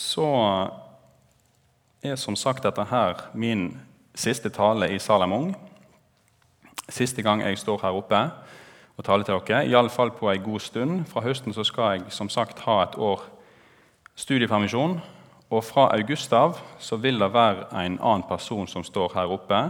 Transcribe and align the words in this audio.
så 0.00 0.28
er 2.00 2.16
som 2.16 2.36
sagt 2.38 2.64
dette 2.64 2.84
her 2.88 3.26
min 3.36 3.74
siste 4.16 4.50
tale 4.52 4.88
i 4.94 4.98
Salem 4.98 5.34
Ung. 5.36 5.50
Siste 6.90 7.22
gang 7.22 7.42
jeg 7.44 7.60
står 7.60 7.82
her 7.84 7.98
oppe 7.98 8.20
og 8.96 9.04
taler 9.06 9.24
til 9.24 9.38
dere, 9.46 9.66
iallfall 9.68 10.12
på 10.16 10.30
en 10.32 10.44
god 10.44 10.60
stund. 10.64 11.04
Fra 11.08 11.22
høsten 11.24 11.54
så 11.56 11.64
skal 11.64 11.98
jeg 11.98 12.12
som 12.12 12.28
sagt 12.32 12.64
ha 12.66 12.82
et 12.84 12.96
år 13.00 13.22
studiepermisjon. 14.18 14.98
Og 15.50 15.64
fra 15.66 15.88
august 15.96 16.32
av 16.36 16.58
så 16.78 16.98
vil 17.00 17.20
det 17.20 17.32
være 17.34 17.68
en 17.84 17.98
annen 17.98 18.26
person 18.28 18.68
som 18.70 18.84
står 18.86 19.14
her 19.16 19.32
oppe, 19.34 19.60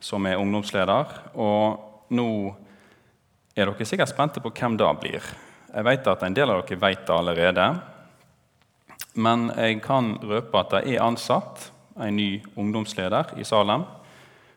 som 0.00 0.26
er 0.26 0.40
ungdomsleder. 0.40 1.12
Og 1.34 2.12
nå 2.14 2.28
er 3.54 3.70
dere 3.70 3.88
sikkert 3.88 4.12
spente 4.12 4.42
på 4.42 4.52
hvem 4.52 4.78
det 4.80 4.92
blir. 5.00 5.34
Jeg 5.74 5.86
vet 5.86 6.08
at 6.10 6.22
en 6.22 6.36
del 6.36 6.50
av 6.50 6.64
dere 6.64 6.80
vet 6.82 7.06
det 7.06 7.14
allerede. 7.14 7.68
Men 9.14 9.46
jeg 9.54 9.78
kan 9.84 10.16
røpe 10.26 10.58
at 10.58 10.72
det 10.74 10.96
er 10.96 11.04
ansatt 11.04 11.68
en 12.02 12.16
ny 12.18 12.42
ungdomsleder 12.58 13.36
i 13.38 13.44
Salem 13.46 13.84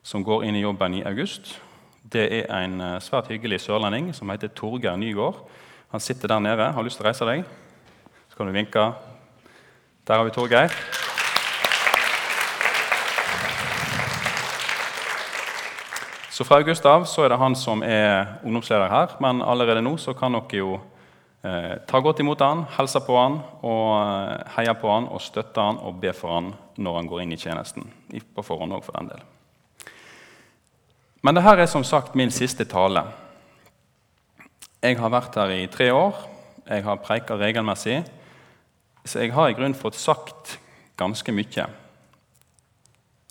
som 0.02 0.24
går 0.26 0.48
inn 0.48 0.58
i 0.58 0.64
jobben 0.64 0.96
i 0.98 1.04
august. 1.06 1.52
Det 2.02 2.26
er 2.40 2.48
en 2.56 2.82
eh, 2.82 2.96
svært 3.04 3.30
hyggelig 3.30 3.60
sørlending 3.62 4.10
som 4.18 4.30
heter 4.34 4.50
Torgeir 4.50 4.98
Nygaard. 4.98 5.44
Han 5.94 6.02
sitter 6.02 6.32
der 6.34 6.40
nede. 6.40 6.72
Har 6.74 6.84
lyst 6.84 6.98
til 6.98 7.06
å 7.06 7.10
reise 7.12 7.28
deg? 7.30 7.44
Så 8.32 8.40
kan 8.40 8.50
du 8.50 8.56
vinke. 8.56 8.88
Der 10.08 10.18
har 10.18 10.26
vi 10.26 10.34
Torgeir. 10.34 10.74
Så 16.32 16.46
Fra 16.46 16.60
august 16.62 16.86
av 16.86 17.06
så 17.10 17.26
er 17.26 17.34
det 17.34 17.42
han 17.42 17.56
som 17.58 17.82
er 17.86 18.40
ungdomsleder 18.46 18.90
her, 18.90 19.18
men 19.22 19.42
allerede 19.42 19.82
nå 19.82 19.96
så 20.02 20.14
kan 20.18 20.34
dere 20.34 20.60
jo 20.64 20.76
ta 21.42 22.00
godt 22.02 22.20
imot 22.20 22.42
han, 22.42 22.66
hilse 22.78 23.00
på 23.06 23.16
han, 23.18 23.38
og 23.62 23.92
eh, 24.02 24.54
heie 24.58 24.74
på 24.80 24.90
han 24.90 25.08
og 25.14 25.22
støtte 25.22 25.62
han 25.62 25.80
og 25.86 26.00
be 26.02 26.12
for 26.16 26.34
han 26.34 26.52
når 26.82 26.98
han 26.98 27.10
går 27.12 27.24
inn 27.24 27.36
i 27.36 27.40
tjenesten. 27.40 27.86
På 28.36 28.46
forhånd 28.46 28.74
òg, 28.74 28.84
for 28.86 28.98
den 28.98 29.12
del. 29.12 29.24
Men 31.22 31.38
dette 31.38 31.56
er 31.62 31.70
som 31.70 31.86
sagt 31.86 32.18
min 32.18 32.34
siste 32.34 32.66
tale. 32.70 33.06
Jeg 34.82 35.00
har 35.00 35.14
vært 35.14 35.38
her 35.38 35.54
i 35.56 35.66
tre 35.72 35.90
år. 35.94 36.20
Jeg 36.68 36.84
har 36.86 37.02
preika 37.02 37.38
regelmessig. 37.38 38.02
Så 39.06 39.24
jeg 39.24 39.34
har 39.34 39.50
i 39.50 39.56
grunnen 39.58 39.78
fått 39.78 39.98
sagt 39.98 40.58
ganske 41.00 41.32
mye. 41.32 41.66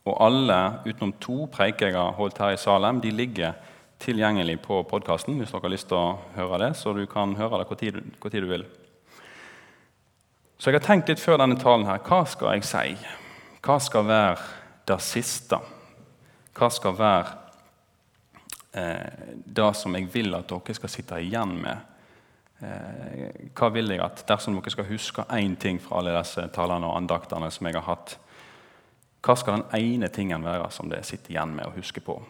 Og 0.06 0.18
alle 0.22 0.58
utenom 0.86 1.14
to 1.20 1.46
preiker 1.52 1.90
jeg 1.90 1.98
har 1.98 2.14
holdt 2.16 2.38
her 2.38 2.54
i 2.54 2.60
Salem, 2.60 3.00
de 3.02 3.10
ligger 3.10 3.56
tilgjengelig 4.02 4.58
på 4.64 4.82
podkasten 4.88 5.38
hvis 5.40 5.52
dere 5.52 5.64
har 5.64 5.72
lyst 5.72 5.88
til 5.90 5.98
å 5.98 6.18
høre 6.36 6.60
det. 6.64 6.72
Så 6.78 6.92
du 6.96 7.04
kan 7.10 7.36
høre 7.38 7.62
det 7.62 7.68
hvor 7.70 7.80
tid, 7.80 8.00
hvor 8.20 8.32
tid 8.32 8.44
du 8.44 8.50
vil. 8.50 8.66
Så 10.58 10.70
jeg 10.70 10.78
har 10.78 10.86
tenkt 10.86 11.10
litt 11.12 11.20
før 11.20 11.40
denne 11.42 11.58
talen 11.60 11.86
her. 11.88 12.00
Hva 12.04 12.22
skal 12.28 12.56
jeg 12.56 12.68
si? 12.68 12.94
Hva 13.64 13.80
skal 13.82 14.06
være 14.08 14.46
det 14.88 15.00
siste? 15.04 15.58
Hva 16.56 16.70
skal 16.72 16.96
være 16.96 17.34
eh, 18.72 19.34
det 19.44 19.72
som 19.76 19.96
jeg 19.98 20.08
vil 20.14 20.32
at 20.38 20.48
dere 20.48 20.76
skal 20.78 20.92
sitte 20.92 21.20
igjen 21.20 21.58
med? 21.60 21.92
Eh, 22.64 23.50
hva 23.52 23.68
vil 23.74 23.92
jeg 23.92 24.00
at 24.00 24.22
Dersom 24.28 24.56
dere 24.56 24.72
skal 24.72 24.88
huske 24.88 25.26
én 25.36 25.58
ting 25.60 25.80
fra 25.82 26.00
alle 26.00 26.14
disse 26.16 26.46
talene 26.54 26.88
og 26.88 26.96
andaktene 27.02 27.50
som 27.52 27.68
jeg 27.68 27.76
har 27.76 27.88
hatt, 27.90 28.16
hva 29.26 29.34
skal 29.36 29.58
den 29.58 29.68
ene 29.74 30.08
tingen 30.14 30.44
være 30.46 30.70
som 30.70 30.88
det 30.88 31.02
sitter 31.04 31.34
igjen 31.34 31.56
med 31.56 31.66
å 31.66 31.74
huske 31.74 32.00
på? 32.00 32.20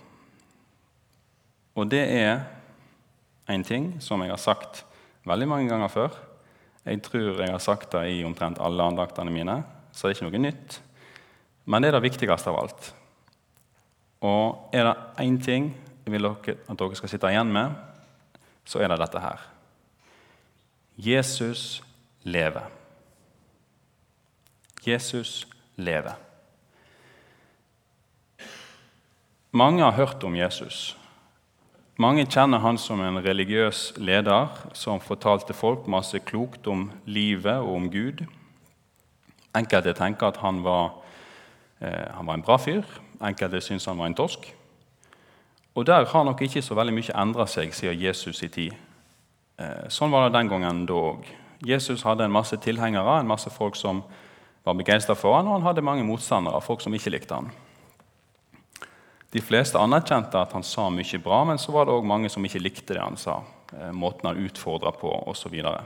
Og 1.77 1.88
det 1.92 2.02
er 2.16 2.46
en 3.52 3.64
ting 3.64 3.91
som 4.02 4.22
jeg 4.24 4.32
har 4.32 4.41
sagt 4.41 4.82
veldig 5.28 5.48
mange 5.48 5.70
ganger 5.70 5.92
før. 5.92 6.14
Jeg 6.86 7.02
tror 7.05 7.42
jeg 7.42 7.50
har 7.52 7.62
sagt 7.62 7.92
det 7.92 8.05
i 8.14 8.22
omtrent 8.24 8.60
alle 8.62 8.84
andaktene 8.86 9.32
mine, 9.34 9.58
så 9.92 10.06
det 10.06 10.14
er 10.14 10.19
ikke 10.19 10.28
noe 10.28 10.44
nytt. 10.47 10.78
Men 11.66 11.82
det 11.82 11.91
er 11.91 11.98
det 11.98 12.06
viktigste 12.06 12.52
av 12.52 12.60
alt. 12.62 12.92
Og 14.24 14.70
er 14.74 14.88
det 14.88 15.24
én 15.27 15.36
ting 15.42 15.72
jeg 16.06 16.14
vil 16.14 16.31
at 16.31 16.47
dere 16.47 16.97
skal 16.97 17.10
sitte 17.10 17.31
igjen 17.32 17.50
med, 17.53 17.75
så 18.66 18.81
er 18.81 18.91
det 18.93 19.00
dette 19.03 19.22
her. 19.22 19.43
Jesus 20.97 21.82
lever. 22.22 22.70
Jesus 24.87 25.47
lever. 25.76 26.14
Mange 29.50 29.82
har 29.82 29.93
hørt 29.98 30.25
om 30.25 30.37
Jesus. 30.37 30.94
Mange 31.96 32.26
kjenner 32.28 32.60
han 32.60 32.76
som 32.76 33.00
en 33.00 33.22
religiøs 33.24 33.94
leder 33.96 34.50
som 34.76 35.00
fortalte 35.00 35.54
folk 35.56 35.86
masse 35.88 36.18
klokt 36.28 36.66
om 36.68 36.90
livet 37.08 37.56
og 37.56 37.70
om 37.72 37.86
Gud. 37.88 38.20
Enkelte 39.56 39.94
tenker 39.96 40.28
at 40.28 40.42
han 40.42 40.60
var, 40.64 40.90
eh, 41.80 42.12
han 42.12 42.26
var 42.26 42.34
en 42.34 42.44
bra 42.44 42.58
fyr. 42.60 42.84
Enkelte 43.24 43.62
syns 43.64 43.86
han 43.88 43.96
var 43.96 44.06
en 44.06 44.14
torsk. 44.14 44.52
Og 45.74 45.86
Der 45.86 46.04
har 46.04 46.24
nok 46.24 46.42
ikke 46.42 46.62
så 46.62 46.74
veldig 46.74 46.94
mye 46.94 47.16
endra 47.22 47.46
seg 47.46 47.72
siden 47.72 48.00
Jesus 48.00 48.42
i 48.42 48.48
tid. 48.48 48.72
Eh, 49.58 49.88
sånn 49.88 50.10
var 50.10 50.28
det 50.28 50.36
den 50.36 50.48
gangen 50.48 50.86
da 50.86 50.92
òg. 50.92 51.24
Jesus 51.64 52.02
hadde 52.02 52.24
en 52.24 52.32
masse 52.32 52.56
tilhengere, 52.56 53.20
en 53.20 53.26
masse 53.26 53.50
folk 53.50 53.76
som 53.76 54.02
var 54.64 54.74
begeistra 54.74 55.14
for 55.14 55.36
han, 55.36 55.46
og 55.46 55.52
han 55.52 55.62
hadde 55.62 55.82
mange 55.82 56.04
motstandere, 56.04 56.60
folk 56.60 56.80
som 56.80 56.92
ikke 56.92 57.10
likte 57.10 57.34
han. 57.34 57.50
De 59.34 59.42
fleste 59.42 59.78
anerkjente 59.78 60.38
at 60.38 60.54
han 60.54 60.64
sa 60.64 60.87
mye 60.92 61.19
bra, 61.22 61.42
men 61.44 61.59
så 61.59 61.75
var 61.75 61.87
det 61.87 61.97
òg 61.97 62.06
mange 62.06 62.31
som 62.32 62.44
ikke 62.47 62.62
likte 62.62 62.94
det 62.94 63.03
han 63.03 63.19
sa. 63.20 63.41
Eh, 63.75 63.92
måten 63.92 64.28
han 64.31 64.42
utfordra 64.42 64.92
på, 64.94 65.10
osv. 65.26 65.42
Så, 65.42 65.53
videre. 65.53 65.82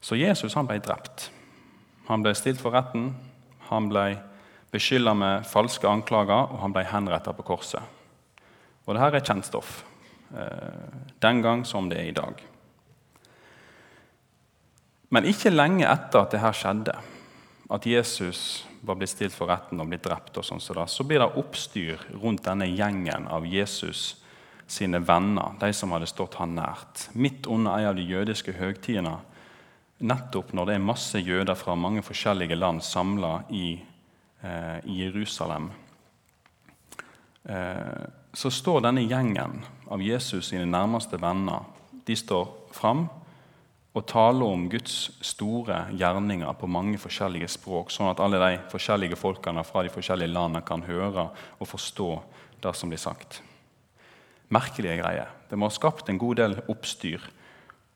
så 0.00 0.16
Jesus 0.16 0.54
han 0.54 0.68
ble 0.68 0.78
drept. 0.84 1.30
Han 2.10 2.24
ble 2.24 2.34
stilt 2.34 2.60
for 2.60 2.74
retten, 2.74 3.14
han 3.70 3.88
ble 3.88 4.18
beskylda 4.70 5.14
med 5.14 5.46
falske 5.46 5.88
anklager, 5.88 6.50
og 6.50 6.60
han 6.62 6.74
ble 6.74 6.84
henrettet 6.86 7.36
på 7.38 7.46
korset. 7.46 7.82
Og 8.86 8.96
dette 8.96 9.20
er 9.20 9.26
kjent 9.26 9.46
stoff 9.46 9.82
eh, 10.34 10.90
den 11.22 11.42
gang 11.44 11.64
som 11.68 11.88
det 11.90 12.00
er 12.00 12.10
i 12.10 12.16
dag. 12.16 12.42
Men 15.10 15.26
ikke 15.26 15.50
lenge 15.50 15.88
etter 15.90 16.22
at 16.22 16.34
dette 16.34 16.52
skjedde, 16.54 16.94
at 17.70 17.86
Jesus 17.86 18.66
var 18.80 18.98
blitt 18.98 19.12
stilt 19.12 19.34
for 19.36 19.50
retten 19.50 19.80
og 19.80 19.90
blitt 19.90 20.04
drept, 20.04 20.34
og 20.40 20.46
sånn, 20.46 20.62
så, 20.62 20.74
da, 20.74 20.86
så 20.90 21.04
blir 21.06 21.22
det 21.22 21.30
oppstyr 21.38 22.02
rundt 22.18 22.44
denne 22.48 22.66
gjengen 22.66 23.28
av 23.30 23.46
Jesus 23.46 24.16
sine 24.70 25.00
venner, 25.02 25.56
de 25.60 25.70
som 25.74 25.92
hadde 25.94 26.08
stått 26.10 26.38
han 26.40 26.54
nært, 26.58 27.08
midt 27.14 27.48
under 27.50 27.78
en 27.78 27.90
av 27.90 27.98
de 27.98 28.06
jødiske 28.06 28.54
høgtidene. 28.58 29.16
Nettopp 30.06 30.54
når 30.56 30.68
det 30.68 30.76
er 30.78 30.86
masse 30.86 31.20
jøder 31.20 31.58
fra 31.58 31.74
mange 31.76 32.02
forskjellige 32.06 32.58
land 32.58 32.82
samla 32.86 33.32
i, 33.50 33.80
eh, 34.42 34.78
Jerusalem. 34.86 35.70
Eh, 37.44 38.06
så 38.32 38.50
står 38.50 38.80
denne 38.80 39.02
gjengen 39.06 39.62
av 39.90 40.02
Jesus 40.02 40.48
sine 40.48 40.66
nærmeste 40.66 41.18
venner 41.20 41.66
de 42.06 42.16
står 42.16 42.48
fram 42.74 43.08
og 43.90 44.06
tale 44.06 44.46
om 44.46 44.68
Guds 44.70 45.10
store 45.26 45.82
gjerninger 45.98 46.52
på 46.58 46.68
mange 46.70 46.98
forskjellige 47.02 47.48
språk, 47.50 47.90
sånn 47.90 48.12
at 48.12 48.20
alle 48.22 48.38
de 48.38 48.60
forskjellige 48.70 49.18
folkene 49.18 49.64
fra 49.66 49.82
de 49.82 49.90
forskjellige 49.90 50.30
landene 50.30 50.62
kan 50.66 50.84
høre 50.86 51.26
og 51.58 51.68
forstå 51.68 52.10
det 52.62 52.74
som 52.78 52.92
blir 52.92 53.02
sagt. 53.02 53.40
Merkelige 54.50 55.00
greier. 55.02 55.30
Det 55.50 55.58
må 55.58 55.66
ha 55.66 55.74
skapt 55.74 56.10
en 56.10 56.18
god 56.18 56.38
del 56.38 56.56
oppstyr. 56.70 57.22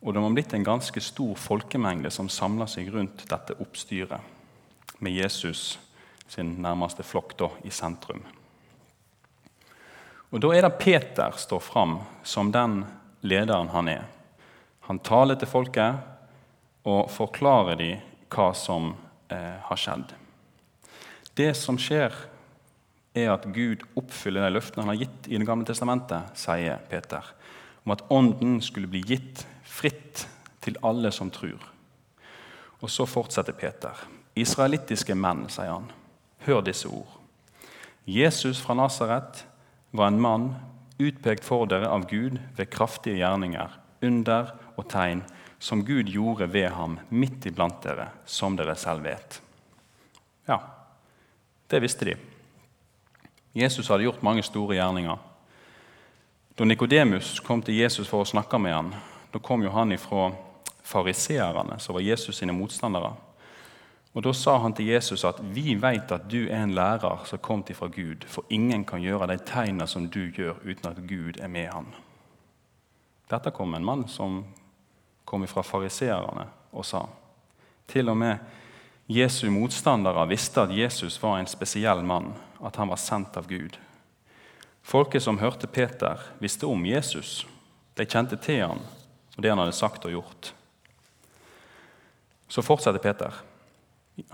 Og 0.03 0.13
det 0.13 0.21
må 0.21 0.29
ha 0.29 0.35
blitt 0.37 0.53
en 0.55 0.67
ganske 0.67 1.01
stor 1.01 1.39
folkemengde 1.41 2.11
som 2.13 2.29
samler 2.29 2.69
seg 2.71 2.91
rundt 2.93 3.25
dette 3.31 3.57
oppstyret, 3.63 4.21
med 4.99 5.15
Jesus 5.15 5.79
sin 6.31 6.57
nærmeste 6.63 7.05
flokk 7.07 7.37
da, 7.39 7.49
i 7.65 7.71
sentrum. 7.71 8.23
Og 10.35 10.43
Da 10.43 10.51
er 10.51 10.67
det 10.67 10.79
Peter 10.81 11.37
står 11.39 11.63
fram 11.63 11.99
som 12.27 12.51
den 12.51 12.83
lederen 13.23 13.71
han 13.71 13.89
er. 13.89 14.05
Han 14.89 15.01
taler 15.01 15.39
til 15.41 15.49
folket 15.49 16.85
og 16.85 17.09
forklarer 17.13 17.79
dem 17.81 18.03
hva 18.35 18.51
som 18.57 18.93
eh, 19.33 19.61
har 19.65 19.81
skjedd. 19.81 20.13
Det 21.35 21.51
som 21.59 21.79
skjer, 21.81 22.13
er 23.15 23.31
at 23.31 23.47
Gud 23.55 23.85
oppfyller 23.95 24.43
de 24.43 24.57
løftene 24.57 24.83
han 24.83 24.91
har 24.91 25.05
gitt 25.05 25.29
i 25.31 25.39
Det 25.39 25.47
gamle 25.47 25.67
testamentet, 25.67 26.35
sier 26.35 26.83
Peter, 26.91 27.23
om 27.87 27.95
at 27.95 28.03
Ånden 28.11 28.59
skulle 28.63 28.91
bli 28.91 29.05
gitt 29.07 29.45
fritt 29.63 30.27
til 30.65 30.79
alle 30.83 31.13
som 31.15 31.31
tror. 31.31 31.63
Og 32.83 32.91
så 32.91 33.07
fortsetter 33.07 33.55
Peter. 33.57 33.95
Israelittiske 34.35 35.15
menn, 35.15 35.47
sier 35.49 35.77
han, 35.77 35.87
hør 36.45 36.65
disse 36.67 36.91
ord. 36.91 37.21
Jesus 38.05 38.61
fra 38.61 38.75
Nasaret 38.77 39.45
var 39.95 40.11
en 40.11 40.21
mann 40.21 40.51
utpekt 40.99 41.47
for 41.47 41.71
dere 41.71 41.89
av 41.89 42.09
Gud 42.11 42.37
ved 42.59 42.71
kraftige 42.73 43.23
gjerninger, 43.23 43.71
under 44.05 44.53
og 44.77 44.87
tegn 44.91 45.25
som 45.59 45.85
Gud 45.85 46.11
gjorde 46.13 46.47
ved 46.53 46.69
ham 46.77 46.99
midt 47.09 47.47
iblant 47.49 47.81
dere, 47.83 48.11
som 48.27 48.57
dere 48.57 48.77
selv 48.77 49.05
vet. 49.07 49.41
Ja, 50.47 50.61
det 51.73 51.81
visste 51.81 52.05
de. 52.11 52.17
Jesus 53.55 53.89
hadde 53.89 54.05
gjort 54.05 54.23
mange 54.23 54.43
store 54.45 54.77
gjerninger. 54.77 55.19
Da 56.55 56.65
Nikodemus 56.65 57.41
kom 57.41 57.63
til 57.63 57.79
Jesus 57.81 58.11
for 58.11 58.23
å 58.23 58.29
snakke 58.29 58.59
med 58.61 58.75
ham, 58.75 58.91
da 59.33 59.41
kom 59.43 59.63
jo 59.65 59.73
han 59.75 59.95
ifra 59.95 60.33
fariseerne, 60.85 61.79
som 61.81 61.97
var 61.97 62.05
Jesus 62.05 62.37
sine 62.39 62.55
motstandere. 62.55 63.15
Og 64.15 64.23
Da 64.23 64.33
sa 64.33 64.59
han 64.63 64.73
til 64.73 64.87
Jesus 64.87 65.25
at 65.25 65.41
vi 65.43 65.75
vet 65.75 66.13
at 66.13 66.29
du 66.31 66.45
er 66.47 66.63
en 66.63 66.75
lærer 66.75 67.25
som 67.27 67.39
kom 67.43 67.63
til 67.63 67.75
fra 67.75 67.89
Gud, 67.89 68.25
for 68.29 68.45
ingen 68.51 68.85
kan 68.85 69.03
gjøre 69.03 69.27
de 69.33 69.39
tegnene 69.43 69.87
som 69.91 70.07
du 70.07 70.31
gjør, 70.31 70.61
uten 70.63 70.91
at 70.91 71.03
Gud 71.09 71.41
er 71.41 71.49
med 71.49 71.73
han. 71.73 71.87
Dette 73.35 73.51
kom 73.51 73.75
en 73.75 73.85
mann 73.85 74.07
som 74.09 74.45
kom 75.27 75.47
fra 75.51 75.65
fariseerne 75.67 76.47
og 76.71 76.87
sa. 76.87 77.03
Til 77.91 78.09
og 78.13 78.19
med 78.21 78.39
Jesu 79.11 79.49
motstandere 79.51 80.23
visste 80.31 80.63
at 80.63 80.73
Jesus 80.73 81.19
var 81.23 81.41
en 81.41 81.51
spesiell 81.51 82.05
mann, 82.07 82.31
at 82.63 82.77
han 82.81 82.89
var 82.89 83.01
sendt 83.01 83.37
av 83.37 83.49
Gud. 83.51 83.77
Folket 84.85 85.25
som 85.25 85.41
hørte 85.41 85.67
Peter, 85.67 86.21
visste 86.39 86.69
om 86.71 86.87
Jesus. 86.87 87.43
De 87.99 88.07
kjente 88.07 88.39
til 88.41 88.63
han 88.63 88.85
og 89.35 89.43
det 89.43 89.51
han 89.51 89.61
hadde 89.61 89.75
sagt 89.75 90.07
og 90.07 90.15
gjort. 90.15 90.53
Så 92.49 92.63
fortsetter 92.63 93.03
Peter. 93.03 93.35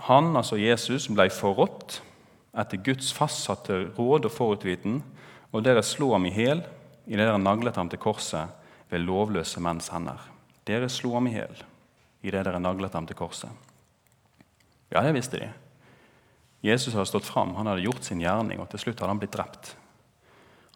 Han, 0.05 0.35
altså 0.37 0.59
Jesus, 0.61 1.07
ble 1.09 1.25
forrådt 1.33 2.01
etter 2.61 2.81
Guds 2.85 3.09
fastsatte 3.15 3.87
råd 3.97 4.27
og 4.27 4.33
forutviten, 4.35 4.99
og 5.51 5.65
dere 5.65 5.81
slo 5.83 6.11
ham 6.13 6.27
i 6.29 6.33
hæl 6.35 6.61
idet 7.07 7.25
dere 7.25 7.39
naglet 7.41 7.79
ham 7.79 7.89
til 7.89 7.99
korset 7.99 8.60
ved 8.91 9.05
lovløse 9.05 9.63
menns 9.63 9.89
hender. 9.93 10.19
Dere 10.67 10.89
slo 10.91 11.15
ham 11.15 11.29
i 11.31 11.35
hjel 11.35 11.63
idet 12.21 12.43
dere 12.45 12.59
naglet 12.61 12.93
ham 12.93 13.07
til 13.09 13.17
korset. 13.17 13.49
Ja, 14.91 15.01
det 15.01 15.15
visste 15.15 15.39
de. 15.41 15.47
Jesus 16.61 16.93
hadde 16.93 17.09
stått 17.09 17.25
fram, 17.25 17.55
han 17.57 17.65
hadde 17.65 17.81
gjort 17.87 18.05
sin 18.05 18.21
gjerning, 18.21 18.59
og 18.61 18.69
til 18.69 18.83
slutt 18.83 18.99
hadde 19.01 19.15
han 19.15 19.21
blitt 19.21 19.33
drept. 19.33 19.71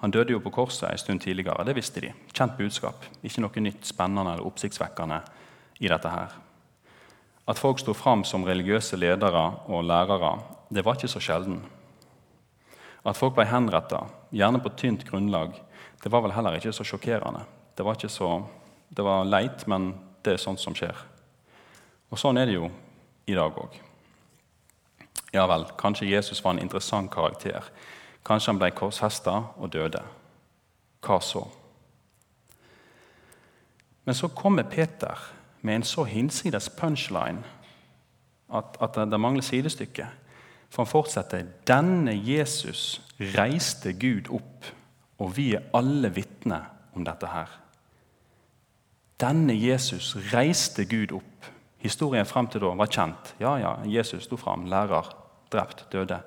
Han 0.02 0.12
døde 0.12 0.34
jo 0.34 0.42
på 0.42 0.52
korset 0.56 0.90
en 0.90 0.98
stund 0.98 1.22
tidligere. 1.22 1.64
Det 1.68 1.76
visste 1.78 2.02
de. 2.02 2.12
Kjent 2.34 2.58
budskap. 2.58 3.06
Ikke 3.22 3.44
noe 3.44 3.64
nytt, 3.64 3.86
spennende 3.88 4.34
eller 4.34 4.48
oppsiktsvekkende 4.48 5.22
i 5.80 5.92
dette 5.92 6.12
her. 6.12 6.34
At 7.46 7.62
folk 7.62 7.80
sto 7.80 7.94
fram 7.94 8.24
som 8.26 8.46
religiøse 8.48 8.98
ledere 8.98 9.44
og 9.70 9.86
lærere, 9.86 10.34
det 10.74 10.84
var 10.86 10.98
ikke 10.98 11.12
så 11.12 11.22
sjelden. 11.22 11.60
At 13.06 13.18
folk 13.20 13.36
ble 13.38 13.46
henretta, 13.46 14.02
gjerne 14.34 14.64
på 14.64 14.74
tynt 14.74 15.06
grunnlag, 15.06 15.54
det 16.02 16.12
var 16.12 16.26
vel 16.26 16.34
heller 16.34 16.58
ikke 16.58 16.74
så 16.74 16.86
sjokkerende. 16.86 17.44
Det 17.76 17.84
var, 17.84 17.98
ikke 17.98 18.10
så, 18.10 18.30
det 18.90 19.04
var 19.04 19.28
leit, 19.28 19.68
men 19.68 19.94
det 20.24 20.36
er 20.36 20.42
sånt 20.42 20.62
som 20.62 20.76
skjer. 20.76 20.96
Og 22.12 22.20
sånn 22.20 22.40
er 22.40 22.48
det 22.48 22.56
jo 22.56 22.70
i 23.28 23.36
dag 23.36 23.58
òg. 23.60 23.76
Ja 25.36 25.44
vel, 25.52 25.66
kanskje 25.78 26.08
Jesus 26.08 26.40
var 26.44 26.56
en 26.56 26.64
interessant 26.64 27.12
karakter. 27.12 27.68
Kanskje 28.26 28.54
han 28.54 28.62
ble 28.62 28.72
korshesta 28.72 29.34
og 29.60 29.74
døde. 29.74 30.02
Hva 31.04 31.20
så? 31.22 31.44
Men 34.06 34.16
så 34.16 34.30
kommer 34.32 34.64
Peter 34.70 35.20
med 35.62 35.82
en 35.82 35.84
så 35.84 36.06
hinsides 36.08 36.70
punchline 36.78 37.44
at, 38.54 38.78
at 38.80 38.96
det 39.12 39.20
mangler 39.20 39.44
sidestykke. 39.44 40.08
For 40.70 40.84
han 40.84 40.92
fortsetter 40.92 41.46
denne 41.68 42.14
Jesus 42.16 43.02
reiste 43.36 43.94
Gud 43.94 44.30
opp, 44.34 44.66
og 45.20 45.36
vi 45.38 45.54
er 45.58 45.68
alle 45.74 46.12
vitner 46.14 46.70
om 46.96 47.06
dette 47.06 47.30
her. 47.32 47.52
Denne 49.22 49.54
Jesus 49.54 50.16
reiste 50.34 50.86
Gud 50.86 51.12
opp. 51.16 51.48
Historien 51.80 52.26
frem 52.26 52.48
til 52.52 52.64
da 52.64 52.74
var 52.76 52.92
kjent. 52.92 53.36
Ja, 53.40 53.56
ja, 53.62 53.76
Jesus 53.88 54.26
sto 54.26 54.38
fram, 54.38 54.66
lærer, 54.70 55.12
drept, 55.54 55.86
døde. 55.92 56.20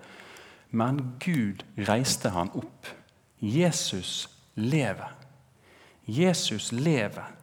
Men 0.70 1.00
Gud 1.20 1.64
reiste 1.88 2.32
han 2.32 2.52
opp. 2.54 2.88
Jesus 3.40 4.28
lever. 4.54 5.12
Jesus 6.06 6.72
lever. 6.72 7.34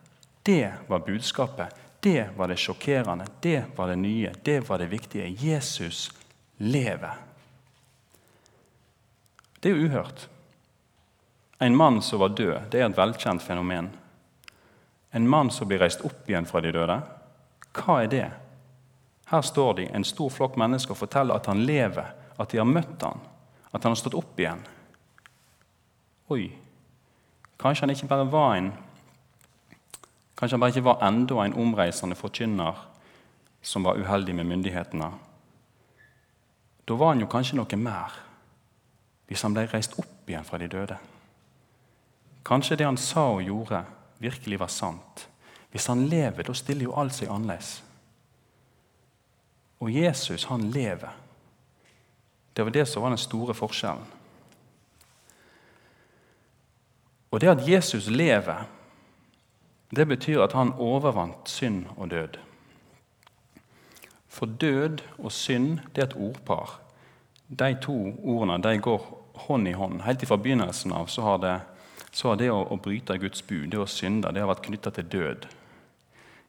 Det 0.45 0.73
var 0.87 1.05
budskapet. 1.05 1.73
Det 2.05 2.29
var 2.37 2.47
det 2.47 2.59
sjokkerende, 2.61 3.25
det 3.41 3.63
var 3.75 3.87
det 3.89 3.95
nye, 3.97 4.33
det 4.43 4.59
var 4.69 4.77
det 4.77 4.91
viktige. 4.91 5.31
Jesus 5.41 6.11
lever. 6.57 7.17
Det 9.59 9.71
er 9.71 9.75
jo 9.75 9.87
uhørt. 9.87 10.27
En 11.61 11.75
mann 11.75 12.01
som 12.01 12.19
var 12.21 12.35
død, 12.37 12.69
det 12.69 12.81
er 12.81 12.85
et 12.85 12.97
velkjent 12.97 13.41
fenomen. 13.41 13.89
En 15.15 15.27
mann 15.29 15.51
som 15.51 15.67
blir 15.67 15.79
reist 15.79 16.03
opp 16.05 16.27
igjen 16.29 16.47
fra 16.47 16.61
de 16.61 16.73
døde, 16.75 16.97
hva 17.75 18.01
er 18.03 18.11
det? 18.11 18.25
Her 19.31 19.41
står 19.41 19.73
de, 19.79 19.87
en 19.89 20.05
stor 20.05 20.29
flokk 20.29 20.57
mennesker, 20.59 20.93
og 20.93 21.01
forteller 21.01 21.39
at 21.39 21.47
han 21.49 21.63
lever, 21.65 22.11
at 22.37 22.51
de 22.51 22.59
har 22.59 22.67
møtt 22.67 23.01
han, 23.01 23.21
at 23.71 23.83
han 23.83 23.95
har 23.95 23.99
stått 23.99 24.17
opp 24.17 24.39
igjen. 24.39 24.61
Oi, 26.35 26.49
kanskje 27.61 27.85
han 27.85 27.95
ikke 27.95 28.11
bare 28.11 28.27
var 28.31 28.57
en 28.57 28.73
Kanskje 30.35 30.57
han 30.57 30.59
bare 30.65 30.73
ikke 30.73 30.83
var 30.83 31.03
enda 31.07 31.35
en 31.45 31.53
omreisende 31.63 32.15
forkynner 32.19 32.79
som 33.63 33.85
var 33.87 33.95
uheldig 33.95 34.33
med 34.35 34.49
myndighetene. 34.49 35.07
Da 36.85 36.97
var 36.99 37.13
han 37.13 37.21
jo 37.23 37.29
kanskje 37.31 37.55
noe 37.55 37.77
mer, 37.79 38.17
hvis 39.29 39.45
han 39.47 39.55
ble 39.55 39.63
reist 39.71 39.95
opp 39.95 40.27
igjen 40.27 40.43
fra 40.43 40.59
de 40.59 40.67
døde. 40.67 40.97
Kanskje 42.45 42.75
det 42.77 42.85
han 42.85 42.99
sa 42.99 43.29
og 43.37 43.45
gjorde, 43.47 43.79
virkelig 44.19 44.59
var 44.59 44.71
sant. 44.71 45.27
Hvis 45.71 45.85
han 45.91 46.05
lever, 46.07 46.43
da 46.43 46.53
stiller 46.53 46.87
jo 46.87 46.95
alt 46.95 47.13
seg 47.13 47.29
annerledes. 47.29 47.81
Og 49.83 49.91
Jesus, 49.91 50.45
han 50.49 50.69
lever. 50.71 51.11
Det 52.55 52.63
var 52.63 52.71
det 52.71 52.85
som 52.87 53.03
var 53.03 53.11
den 53.11 53.19
store 53.19 53.53
forskjellen. 53.53 54.05
Og 57.31 57.41
det 57.41 57.51
at 57.51 57.67
Jesus 57.67 58.07
lever, 58.07 58.63
det 59.95 60.07
betyr 60.07 60.41
at 60.41 60.53
han 60.55 60.73
overvant 60.79 61.49
synd 61.49 61.85
og 61.97 62.09
død. 62.09 62.37
For 64.27 64.45
død 64.45 65.03
og 65.17 65.31
synd 65.31 65.79
det 65.95 66.03
er 66.03 66.07
et 66.07 66.15
ordpar. 66.15 66.79
De 67.49 67.75
to 67.81 67.95
ordene 68.23 68.63
de 68.63 68.77
går 68.79 69.03
hånd 69.47 69.67
i 69.67 69.75
hånd. 69.75 70.01
Helt 70.01 70.27
fra 70.27 70.37
begynnelsen 70.37 70.93
av 70.95 71.07
så 71.11 71.21
har 71.21 71.37
det, 71.43 71.55
så 72.15 72.31
har 72.31 72.39
det 72.39 72.47
å, 72.47 72.61
å, 72.71 72.77
bryte 72.79 73.17
Guds 73.19 73.43
bud, 73.43 73.67
det 73.73 73.81
å 73.81 73.89
synde, 73.89 74.31
det 74.31 74.39
har 74.39 74.47
vært 74.47 74.63
knytta 74.69 74.93
til 74.95 75.07
død. 75.11 75.49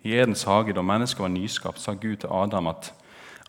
I 0.06 0.12
Edens 0.14 0.44
hage, 0.46 0.76
da 0.76 0.84
mennesket 0.86 1.24
var 1.24 1.32
nyskapt, 1.34 1.82
sa 1.82 1.96
Gud 1.98 2.20
til 2.22 2.30
Adam 2.30 2.70
at 2.70 2.92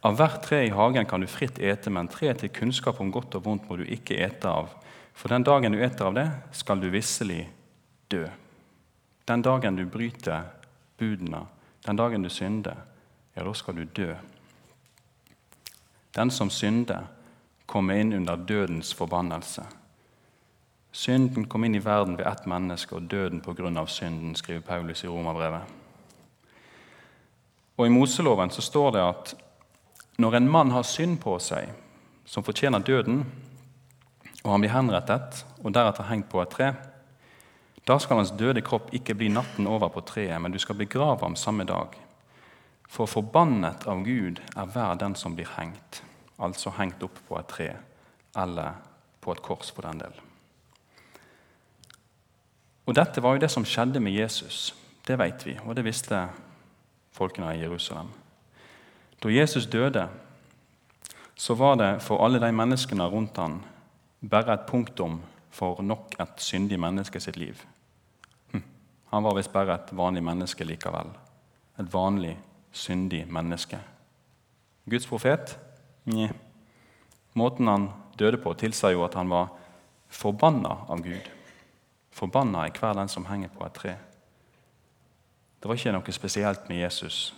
av 0.06 0.18
hvert 0.18 0.42
tre 0.46 0.64
i 0.66 0.74
hagen 0.74 1.06
kan 1.10 1.22
du 1.22 1.28
fritt 1.30 1.60
ete, 1.62 1.92
men 1.94 2.10
tre 2.10 2.32
til 2.38 2.50
kunnskap 2.54 3.02
om 3.02 3.12
godt 3.14 3.38
og 3.38 3.46
vondt 3.46 3.70
må 3.70 3.78
du 3.78 3.86
ikke 3.86 4.18
ete 4.26 4.50
av. 4.50 4.74
For 5.18 5.30
den 5.34 5.46
dagen 5.46 5.74
du 5.74 5.82
eter 5.82 6.10
av 6.10 6.18
det, 6.18 6.26
skal 6.58 6.82
du 6.82 6.90
visselig 6.94 7.44
dø. 8.10 8.24
Den 9.30 9.46
dagen 9.46 9.78
du 9.78 9.86
bryter 9.90 10.50
budene, 10.98 11.44
den 11.86 12.02
dagen 12.02 12.26
du 12.26 12.30
synder, 12.34 12.82
ja, 13.36 13.46
da 13.46 13.54
skal 13.54 13.78
du 13.78 13.86
dø. 13.86 14.14
Den 16.18 16.34
som 16.34 16.50
synder, 16.50 17.12
kommer 17.68 18.00
inn 18.00 18.14
under 18.16 18.40
dødens 18.40 18.94
forbannelse. 18.96 19.66
Synden 20.98 21.46
kom 21.46 21.66
inn 21.68 21.76
i 21.78 21.84
verden 21.84 22.16
ved 22.18 22.26
ett 22.26 22.48
menneske, 22.50 22.96
og 22.98 23.06
døden 23.12 23.78
av 23.78 23.86
synden, 23.86 24.34
skriver 24.36 24.64
Paulus 24.66 25.04
i 25.04 25.08
Romerbrevet. 25.08 25.62
Og 27.78 27.86
I 27.86 27.92
Moseloven 27.94 28.50
så 28.50 28.64
står 28.66 28.96
det 28.96 29.04
at 29.04 29.34
når 30.18 30.40
en 30.40 30.50
mann 30.50 30.72
har 30.74 30.88
synd 30.90 31.20
på 31.22 31.36
seg, 31.38 31.70
som 32.26 32.44
fortjener 32.44 32.82
døden, 32.82 33.20
og 34.42 34.52
han 34.52 34.64
blir 34.64 34.74
henrettet 34.74 35.44
og 35.62 35.76
deretter 35.76 36.10
hengt 36.10 36.32
på 36.32 36.42
et 36.42 36.56
tre, 36.56 36.72
da 37.86 38.00
skal 38.02 38.24
hans 38.24 38.34
døde 38.34 38.64
kropp 38.66 38.90
ikke 38.98 39.16
bli 39.20 39.30
natten 39.30 39.70
over 39.70 39.94
på 39.94 40.02
treet, 40.02 40.42
men 40.42 40.52
du 40.52 40.58
skal 40.58 40.80
begrave 40.82 41.22
ham 41.22 41.38
samme 41.38 41.68
dag. 41.70 41.94
For 42.90 43.06
forbannet 43.06 43.86
av 43.86 44.02
Gud 44.02 44.42
er 44.56 44.74
hver 44.74 44.98
den 44.98 45.14
som 45.16 45.38
blir 45.38 45.54
hengt, 45.60 46.02
altså 46.42 46.74
hengt 46.80 47.06
opp 47.06 47.22
på 47.30 47.38
et 47.38 47.54
tre 47.54 47.70
eller 48.34 48.82
på 49.22 49.38
et 49.38 49.46
kors 49.46 49.70
for 49.70 49.86
den 49.86 50.02
del. 50.02 50.27
Og 52.88 52.96
Dette 52.96 53.22
var 53.24 53.36
jo 53.36 53.44
det 53.44 53.52
som 53.52 53.66
skjedde 53.68 54.00
med 54.00 54.16
Jesus. 54.16 54.72
Det 55.08 55.18
vet 55.20 55.46
vi, 55.46 55.58
og 55.66 55.76
det 55.76 55.84
visste 55.86 56.28
folkene 57.16 57.52
i 57.56 57.62
Jerusalem. 57.62 58.10
Da 59.24 59.32
Jesus 59.32 59.68
døde, 59.68 60.08
så 61.36 61.54
var 61.54 61.76
det 61.76 62.02
for 62.02 62.24
alle 62.26 62.40
de 62.40 62.52
menneskene 62.52 63.06
rundt 63.12 63.38
ham 63.38 63.62
bare 64.22 64.54
et 64.54 64.66
punktum 64.70 65.20
for 65.52 65.82
nok 65.82 66.16
et 66.20 66.42
syndig 66.42 66.80
menneske 66.80 67.20
sitt 67.20 67.38
liv. 67.38 67.60
Han 69.12 69.24
var 69.24 69.36
visst 69.38 69.54
bare 69.54 69.76
et 69.76 69.94
vanlig 69.96 70.24
menneske 70.24 70.66
likevel. 70.68 71.14
Et 71.80 71.94
vanlig, 71.94 72.36
syndig 72.72 73.24
menneske. 73.32 73.80
Guds 74.90 75.08
profet? 75.08 75.58
Nja. 76.06 76.34
Måten 77.34 77.68
han 77.68 77.90
døde 78.20 78.38
på, 78.42 78.54
tilsier 78.54 78.96
jo 78.96 79.06
at 79.06 79.16
han 79.16 79.30
var 79.30 79.54
forbanna 80.10 80.74
av 80.90 81.04
Gud. 81.06 81.37
Forbanna 82.18 82.66
er 82.66 82.74
hver 82.74 82.98
den 82.98 83.10
som 83.10 83.28
henger 83.30 83.52
på 83.54 83.66
et 83.66 83.76
tre. 83.78 83.96
Det 85.62 85.70
var 85.70 85.78
ikke 85.78 85.94
noe 85.94 86.14
spesielt 86.16 86.70
med 86.70 86.82
Jesus. 86.82 87.36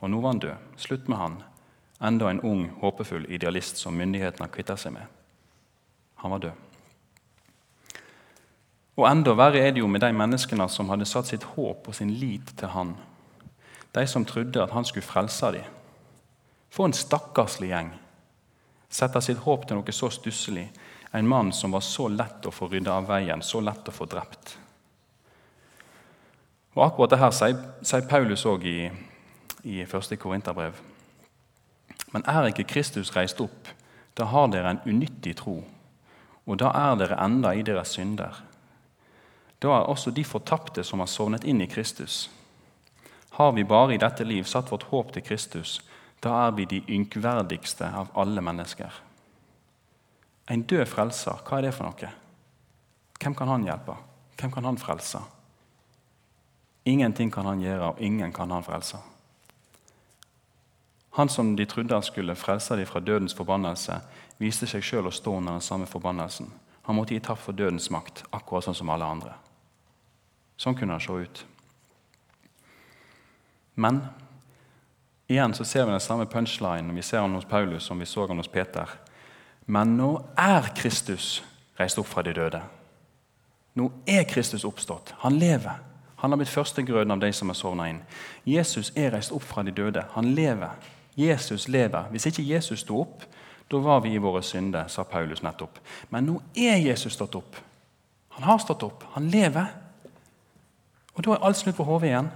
Og 0.00 0.10
nå 0.10 0.20
var 0.20 0.32
han 0.32 0.40
død. 0.40 0.68
Slutt 0.80 1.08
med 1.08 1.18
han. 1.20 1.38
Enda 2.02 2.30
en 2.30 2.40
ung, 2.40 2.64
håpefull 2.80 3.28
idealist 3.28 3.76
som 3.76 3.94
myndighetene 3.94 4.48
kvitta 4.52 4.76
seg 4.80 4.96
med. 4.96 5.04
Han 6.24 6.32
var 6.34 6.44
død. 6.46 6.68
Og 8.96 9.06
enda 9.08 9.32
verre 9.36 9.60
er 9.60 9.72
det 9.72 9.80
jo 9.80 9.88
med 9.88 10.02
de 10.04 10.12
menneskene 10.12 10.68
som 10.68 10.90
hadde 10.92 11.08
satt 11.08 11.30
sitt 11.30 11.44
håp 11.54 11.88
og 11.88 11.96
sin 11.96 12.10
lit 12.10 12.52
til 12.58 12.72
han. 12.72 12.96
De 13.92 14.06
som 14.08 14.24
trodde 14.24 14.62
at 14.62 14.72
han 14.72 14.84
skulle 14.88 15.06
frelse 15.06 15.52
dem. 15.52 15.68
For 16.72 16.88
en 16.88 16.96
stakkarslig 16.96 17.68
gjeng. 17.72 17.92
Setter 18.92 19.24
sitt 19.24 19.40
håp 19.44 19.64
til 19.68 19.78
noe 19.78 19.94
så 19.96 20.08
stusslig. 20.12 20.66
En 21.12 21.28
mann 21.28 21.52
som 21.52 21.70
var 21.70 21.84
så 21.84 22.08
lett 22.08 22.46
å 22.46 22.52
få 22.54 22.68
rydda 22.72 22.94
av 22.96 23.08
veien, 23.10 23.42
så 23.42 23.60
lett 23.60 23.88
å 23.88 23.92
få 23.92 24.06
drept. 24.08 24.56
Og 26.72 26.86
Akkurat 26.86 27.12
det 27.12 27.20
her 27.20 27.34
sier 27.36 28.08
Paulus 28.08 28.46
òg 28.48 28.64
i, 28.64 28.78
i 29.68 29.82
1. 29.84 30.16
Korinterbrev. 30.16 30.78
Men 32.12 32.24
er 32.28 32.48
ikke 32.48 32.68
Kristus 32.68 33.12
reist 33.16 33.40
opp, 33.44 33.68
da 34.16 34.24
har 34.28 34.48
dere 34.52 34.72
en 34.72 34.82
unyttig 34.88 35.36
tro, 35.40 35.58
og 36.48 36.58
da 36.60 36.72
er 36.76 36.96
dere 37.00 37.20
enda 37.20 37.52
i 37.56 37.64
deres 37.64 37.92
synder. 37.96 38.40
Da 39.62 39.76
er 39.76 39.88
også 39.88 40.10
de 40.10 40.24
fortapte 40.24 40.84
som 40.84 41.04
har 41.04 41.12
sovnet 41.12 41.44
inn 41.44 41.60
i 41.62 41.68
Kristus. 41.70 42.26
Har 43.36 43.52
vi 43.52 43.64
bare 43.64 43.94
i 43.94 44.00
dette 44.00 44.24
liv 44.24 44.48
satt 44.48 44.72
vårt 44.72 44.88
håp 44.90 45.12
til 45.12 45.24
Kristus, 45.24 45.80
da 46.24 46.46
er 46.46 46.56
vi 46.56 46.66
de 46.68 46.82
ynkverdigste 46.88 47.88
av 47.88 48.12
alle 48.18 48.42
mennesker. 48.44 48.92
En 50.50 50.62
død 50.62 50.86
frelser, 50.90 51.38
hva 51.46 51.58
er 51.58 51.68
det 51.68 51.74
for 51.76 51.86
noe? 51.86 52.10
Hvem 53.22 53.36
kan 53.38 53.48
han 53.48 53.64
hjelpe? 53.66 53.94
Hvem 54.40 54.50
kan 54.50 54.64
han 54.66 54.78
frelse? 54.78 55.20
Ingenting 56.84 57.30
kan 57.30 57.46
han 57.46 57.62
gjøre, 57.62 57.92
og 57.92 58.00
ingen 58.02 58.32
kan 58.34 58.50
han 58.50 58.64
frelse. 58.66 58.98
Han 61.12 61.28
som 61.28 61.56
de 61.56 61.66
trodde 61.68 62.02
skulle 62.02 62.34
frelse 62.34 62.76
dem 62.76 62.86
fra 62.86 63.00
dødens 63.00 63.34
forbannelse, 63.34 64.00
viste 64.40 64.66
seg 64.66 64.82
sjøl 64.82 65.06
å 65.06 65.14
stå 65.14 65.36
under 65.38 65.58
den 65.58 65.64
samme 65.64 65.86
forbannelsen. 65.86 66.48
Han 66.88 66.96
måtte 66.96 67.14
gi 67.14 67.22
tapp 67.22 67.38
for 67.38 67.54
dødens 67.54 67.90
makt, 67.92 68.24
akkurat 68.32 68.66
sånn 68.66 68.78
som 68.78 68.90
alle 68.90 69.06
andre. 69.06 69.36
Sånn 70.56 70.74
kunne 70.74 70.96
han 70.96 71.04
se 71.04 71.12
ut. 71.14 71.44
Men 73.74 74.00
igjen 75.30 75.54
så 75.54 75.64
ser 75.68 75.86
vi 75.86 75.94
den 75.94 76.02
samme 76.02 76.26
punchline 76.26 76.92
vi 76.96 77.04
ser 77.04 77.22
han 77.22 77.34
hos 77.36 77.48
Paulus 77.48 77.86
som 77.86 77.98
vi 77.98 78.06
så 78.06 78.26
han 78.26 78.40
hos 78.40 78.50
Peter. 78.50 78.88
Men 79.66 79.96
nå 79.96 80.10
er 80.38 80.72
Kristus 80.76 81.42
reist 81.78 81.98
opp 81.98 82.08
fra 82.10 82.22
de 82.22 82.34
døde. 82.36 82.62
Nå 83.78 83.88
er 84.06 84.24
Kristus 84.28 84.64
oppstått. 84.68 85.14
Han 85.24 85.38
lever. 85.38 85.80
Han 86.22 86.30
har 86.30 86.38
blitt 86.38 86.52
førstegrøden 86.52 87.10
av 87.10 87.20
de 87.22 87.32
som 87.34 87.50
er 87.50 87.58
sovna 87.58 87.88
inn. 87.90 88.02
Jesus 88.46 88.92
er 88.96 89.14
reist 89.14 89.32
opp 89.34 89.42
fra 89.46 89.64
de 89.66 89.74
døde. 89.74 90.04
Han 90.14 90.34
lever. 90.36 90.74
Jesus 91.18 91.68
lever. 91.68 92.10
Hvis 92.10 92.26
ikke 92.30 92.44
Jesus 92.46 92.84
sto 92.84 93.00
opp, 93.02 93.24
da 93.70 93.80
var 93.80 94.02
vi 94.04 94.12
i 94.14 94.20
våre 94.20 94.42
synder, 94.44 94.88
sa 94.88 95.04
Paulus 95.08 95.42
nettopp. 95.42 95.78
Men 96.10 96.28
nå 96.28 96.36
er 96.54 96.76
Jesus 96.76 97.16
stått 97.16 97.34
opp. 97.34 97.56
Han 98.36 98.44
har 98.44 98.60
stått 98.60 98.82
opp. 98.82 99.04
Han 99.16 99.30
lever. 99.32 99.66
Og 101.14 101.24
da 101.24 101.34
er 101.34 101.44
alt 101.46 101.56
snudd 101.56 101.76
på 101.76 101.86
hodet 101.88 102.10
igjen. 102.10 102.30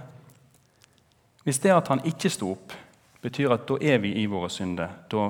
Hvis 1.45 1.61
det 1.63 1.71
at 1.71 1.87
han 1.87 2.03
ikke 2.05 2.29
sto 2.33 2.51
opp, 2.57 2.73
betyr 3.21 3.53
at 3.53 3.67
da 3.69 3.77
er 3.81 4.01
vi 4.03 4.11
i 4.19 4.25
våre 4.29 4.49
synder, 4.51 4.89
da, 5.09 5.29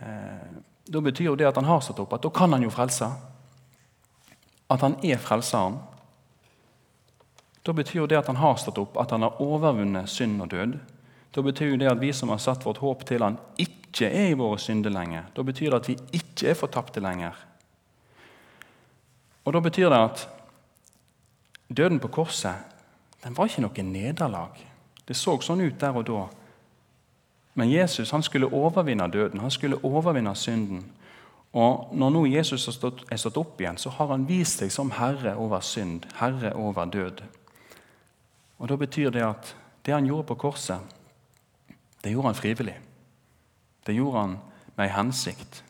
eh, 0.00 0.48
da 0.88 1.00
betyr 1.04 1.30
jo 1.30 1.36
det 1.36 1.48
at 1.48 1.56
han 1.60 1.68
har 1.68 1.80
stått 1.84 2.00
opp, 2.00 2.14
at 2.16 2.24
da 2.24 2.30
kan 2.32 2.52
han 2.52 2.64
jo 2.64 2.72
frelse. 2.72 3.08
At 4.72 4.84
han 4.84 4.96
er 5.04 5.20
frelseren. 5.20 5.78
Da 7.64 7.74
betyr 7.76 8.02
jo 8.02 8.06
det 8.08 8.18
at 8.20 8.30
han 8.30 8.40
har 8.40 8.56
stått 8.60 8.80
opp, 8.80 8.96
at 9.00 9.12
han 9.12 9.26
har 9.26 9.40
overvunnet 9.44 10.08
synd 10.08 10.40
og 10.44 10.48
død. 10.54 10.78
Da 11.36 11.44
betyr 11.44 11.74
jo 11.74 11.80
det 11.80 11.90
at 11.90 12.00
vi 12.00 12.12
som 12.16 12.32
har 12.32 12.40
satt 12.40 12.64
vårt 12.64 12.80
håp 12.80 13.04
til 13.08 13.24
han, 13.24 13.36
ikke 13.60 14.08
er 14.08 14.32
i 14.32 14.38
våre 14.38 14.56
synder 14.62 14.92
lenger. 14.94 15.28
Da 15.36 15.44
betyr 15.44 15.70
det 15.70 15.82
at 15.82 15.90
vi 15.90 15.98
ikke 16.20 16.52
er 16.52 16.58
fortapte 16.58 17.02
lenger. 17.04 17.36
Og 19.44 19.52
da 19.52 19.60
betyr 19.64 19.92
det 19.92 20.00
at 20.00 20.24
døden 21.68 22.00
på 22.00 22.08
korset 22.12 22.64
den 23.24 23.34
var 23.34 23.48
ikke 23.50 23.64
noe 23.64 23.84
nederlag. 23.84 24.58
Det 25.04 25.16
så 25.16 25.34
sånn 25.42 25.64
ut 25.64 25.78
der 25.80 25.96
og 25.96 26.04
da. 26.06 26.26
Men 27.58 27.70
Jesus 27.70 28.10
han 28.14 28.22
skulle 28.22 28.52
overvinne 28.54 29.08
døden, 29.10 29.40
han 29.40 29.50
skulle 29.50 29.80
overvinne 29.84 30.34
synden. 30.38 30.84
Og 31.52 31.88
Når 31.92 32.10
nå 32.10 32.26
Jesus 32.26 32.68
er 32.68 33.16
stått, 33.16 33.36
opp 33.36 33.60
igjen, 33.60 33.78
så 33.78 33.90
har 33.90 34.12
han 34.12 34.28
vist 34.28 34.60
seg 34.60 34.70
som 34.70 34.92
herre 34.94 35.34
over 35.36 35.60
synd, 35.60 36.06
herre 36.20 36.52
over 36.54 36.84
død. 36.84 37.22
Og 38.58 38.68
Da 38.68 38.76
betyr 38.76 39.10
det 39.10 39.24
at 39.24 39.56
det 39.86 39.94
han 39.94 40.06
gjorde 40.06 40.28
på 40.28 40.34
korset, 40.34 40.78
det 42.04 42.12
gjorde 42.12 42.28
han 42.28 42.38
frivillig. 42.38 42.76
Det 43.86 43.94
gjorde 43.94 44.20
han 44.20 44.38
med 44.76 44.86
ei 44.86 44.94
hensikt. 44.94 45.62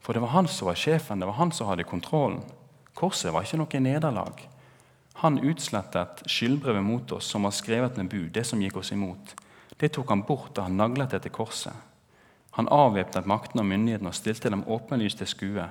For 0.00 0.12
det 0.12 0.22
var 0.22 0.34
han 0.34 0.48
som 0.48 0.66
var 0.66 0.74
sjefen, 0.74 1.20
det 1.20 1.26
var 1.26 1.38
han 1.38 1.52
som 1.52 1.68
hadde 1.68 1.84
kontrollen. 1.84 2.42
Korset 2.94 3.32
var 3.32 3.44
ikke 3.44 3.60
noe 3.60 3.80
nederlag. 3.80 4.48
Han 5.22 5.38
utslettet 5.38 6.26
skyldbrevet 6.26 6.82
mot 6.82 7.12
oss 7.12 7.30
som 7.30 7.46
var 7.46 7.54
skrevet 7.54 7.96
med 7.96 8.08
bud, 8.10 8.30
det 8.34 8.46
som 8.46 8.62
gikk 8.62 8.76
oss 8.76 8.92
imot. 8.92 9.36
Det 9.80 9.92
tok 9.92 10.08
han 10.08 10.22
bort 10.22 10.54
da 10.56 10.68
han 10.68 10.76
naglet 10.78 11.10
det 11.10 11.22
til 11.24 11.34
korset. 11.34 11.74
Han 12.54 12.70
avvæpnet 12.70 13.26
maktene 13.26 13.64
og 13.64 13.66
myndighetene 13.66 14.12
og 14.12 14.14
stilte 14.14 14.50
dem 14.50 14.66
åpenlyst 14.70 15.18
til 15.18 15.30
skue 15.30 15.66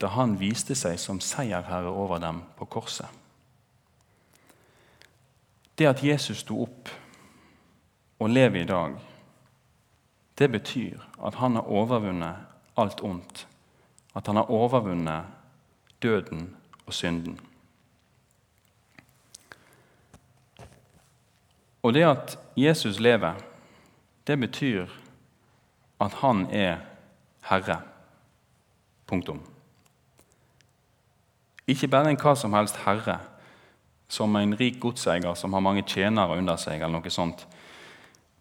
da 0.00 0.10
han 0.12 0.34
viste 0.40 0.74
seg 0.76 0.98
som 1.00 1.20
seierherre 1.24 1.88
over 1.88 2.20
dem 2.20 2.42
på 2.58 2.66
korset. 2.68 3.08
Det 5.78 5.86
at 5.88 6.02
Jesus 6.04 6.42
sto 6.44 6.62
opp 6.64 6.90
og 8.18 8.32
lever 8.32 8.62
i 8.62 8.68
dag, 8.68 8.96
det 10.38 10.48
betyr 10.52 11.00
at 11.24 11.34
han 11.40 11.56
har 11.56 11.68
overvunnet 11.68 12.36
alt 12.76 13.00
ondt. 13.04 13.46
At 14.16 14.26
han 14.26 14.36
har 14.36 14.50
overvunnet 14.50 15.24
døden 16.02 16.56
og 16.86 16.94
synden. 16.94 17.38
Og 21.86 21.94
det 21.94 22.02
at 22.02 22.38
Jesus 22.58 22.98
lever, 22.98 23.34
det 24.26 24.40
betyr 24.40 24.86
at 26.02 26.14
han 26.18 26.46
er 26.50 26.80
herre. 27.46 27.76
Punktum. 29.06 29.38
Ikke 31.66 31.86
bare 31.88 32.10
en 32.10 32.18
hva 32.18 32.32
som 32.34 32.56
helst 32.58 32.80
herre, 32.82 33.20
som 34.10 34.34
en 34.36 34.56
rik 34.58 34.80
godseier 34.82 35.34
som 35.38 35.54
har 35.54 35.62
mange 35.62 35.84
tjenere 35.86 36.38
under 36.38 36.58
seg. 36.58 36.82
eller 36.82 36.98
noe 36.98 37.10
sånt. 37.10 37.46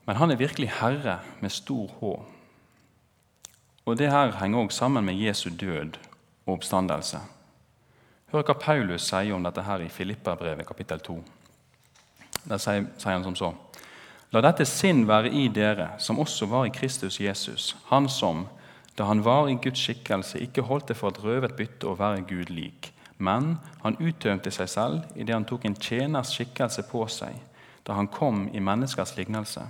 Men 0.05 0.15
han 0.15 0.31
er 0.31 0.41
virkelig 0.41 0.71
herre 0.81 1.19
med 1.41 1.49
stor 1.49 1.87
H. 2.01 2.15
Og 3.85 3.97
Det 3.97 4.11
her 4.11 4.31
henger 4.41 4.59
også 4.59 4.77
sammen 4.77 5.05
med 5.05 5.21
Jesu 5.21 5.49
død 5.49 5.97
og 6.45 6.53
oppstandelse. 6.53 7.19
Hør 8.31 8.41
hva 8.41 8.53
Paulus 8.53 9.01
sier 9.01 9.35
om 9.35 9.43
dette 9.43 9.61
her 9.61 9.79
i 9.79 9.89
Filipperbrevet 9.89 10.65
kapittel 10.65 10.99
2. 10.99 11.23
Der 12.43 12.59
sier, 12.59 12.89
sier 12.97 13.15
han 13.15 13.23
som 13.23 13.35
så.: 13.35 13.53
La 14.35 14.41
dette 14.43 14.65
sinn 14.67 15.05
være 15.07 15.31
i 15.31 15.47
dere, 15.47 15.93
som 15.99 16.19
også 16.19 16.49
var 16.51 16.65
i 16.67 16.73
Kristus 16.75 17.19
Jesus, 17.19 17.75
han 17.87 18.09
som, 18.09 18.47
da 18.97 19.05
han 19.05 19.23
var 19.23 19.47
i 19.49 19.55
Guds 19.55 19.79
skikkelse, 19.79 20.39
ikke 20.39 20.65
holdt 20.67 20.89
det 20.91 20.97
for 20.97 21.13
et 21.13 21.23
røvet 21.23 21.55
bytte 21.55 21.87
å 21.87 21.95
være 21.95 22.25
Gud 22.27 22.51
lik, 22.51 22.91
men 23.17 23.57
han 23.83 23.97
uttømte 23.99 24.51
seg 24.51 24.69
selv 24.69 25.15
idet 25.15 25.35
han 25.35 25.47
tok 25.47 25.65
en 25.65 25.75
tjeners 25.79 26.33
skikkelse 26.35 26.83
på 26.91 27.07
seg, 27.07 27.35
da 27.87 27.95
han 27.95 28.11
kom 28.11 28.49
i 28.53 28.59
menneskers 28.59 29.15
lignelse. 29.17 29.63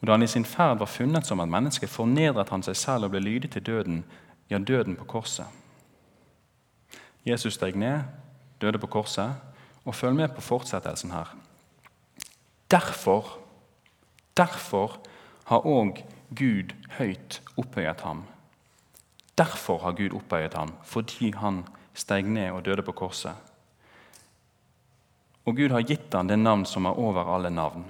Og 0.00 0.06
Da 0.06 0.12
han 0.12 0.22
i 0.22 0.26
sin 0.26 0.44
ferd 0.44 0.78
var 0.78 0.86
funnet 0.86 1.26
som 1.26 1.40
et 1.40 1.48
menneske, 1.48 1.86
fornedret 1.86 2.48
han 2.50 2.62
seg 2.62 2.76
selv 2.76 3.04
og 3.04 3.10
ble 3.10 3.20
lydig 3.20 3.52
til 3.52 3.62
døden, 3.62 4.04
ja, 4.50 4.58
døden 4.58 4.96
på 4.96 5.04
korset. 5.04 5.46
Jesus 7.26 7.54
steg 7.54 7.76
ned, 7.76 8.00
døde 8.60 8.78
på 8.78 8.86
korset, 8.86 9.30
og 9.84 9.94
følg 9.94 10.16
med 10.16 10.28
på 10.34 10.40
fortsettelsen 10.40 11.10
her. 11.10 11.34
Derfor, 12.70 13.38
derfor 14.36 15.00
har 15.44 15.66
òg 15.66 16.04
Gud 16.32 16.72
høyt 16.98 17.40
opphøyet 17.56 18.00
ham. 18.00 18.24
Derfor 19.38 19.78
har 19.82 19.96
Gud 19.98 20.14
opphøyet 20.16 20.54
ham, 20.54 20.74
fordi 20.84 21.32
han 21.36 21.64
steg 21.94 22.24
ned 22.24 22.50
og 22.50 22.64
døde 22.64 22.82
på 22.82 22.92
korset. 22.92 23.34
Og 25.44 25.56
Gud 25.56 25.74
har 25.74 25.82
gitt 25.82 26.14
ham 26.14 26.28
det 26.28 26.38
navn 26.38 26.64
som 26.68 26.86
er 26.86 26.98
over 26.98 27.28
alle 27.34 27.50
navn. 27.50 27.84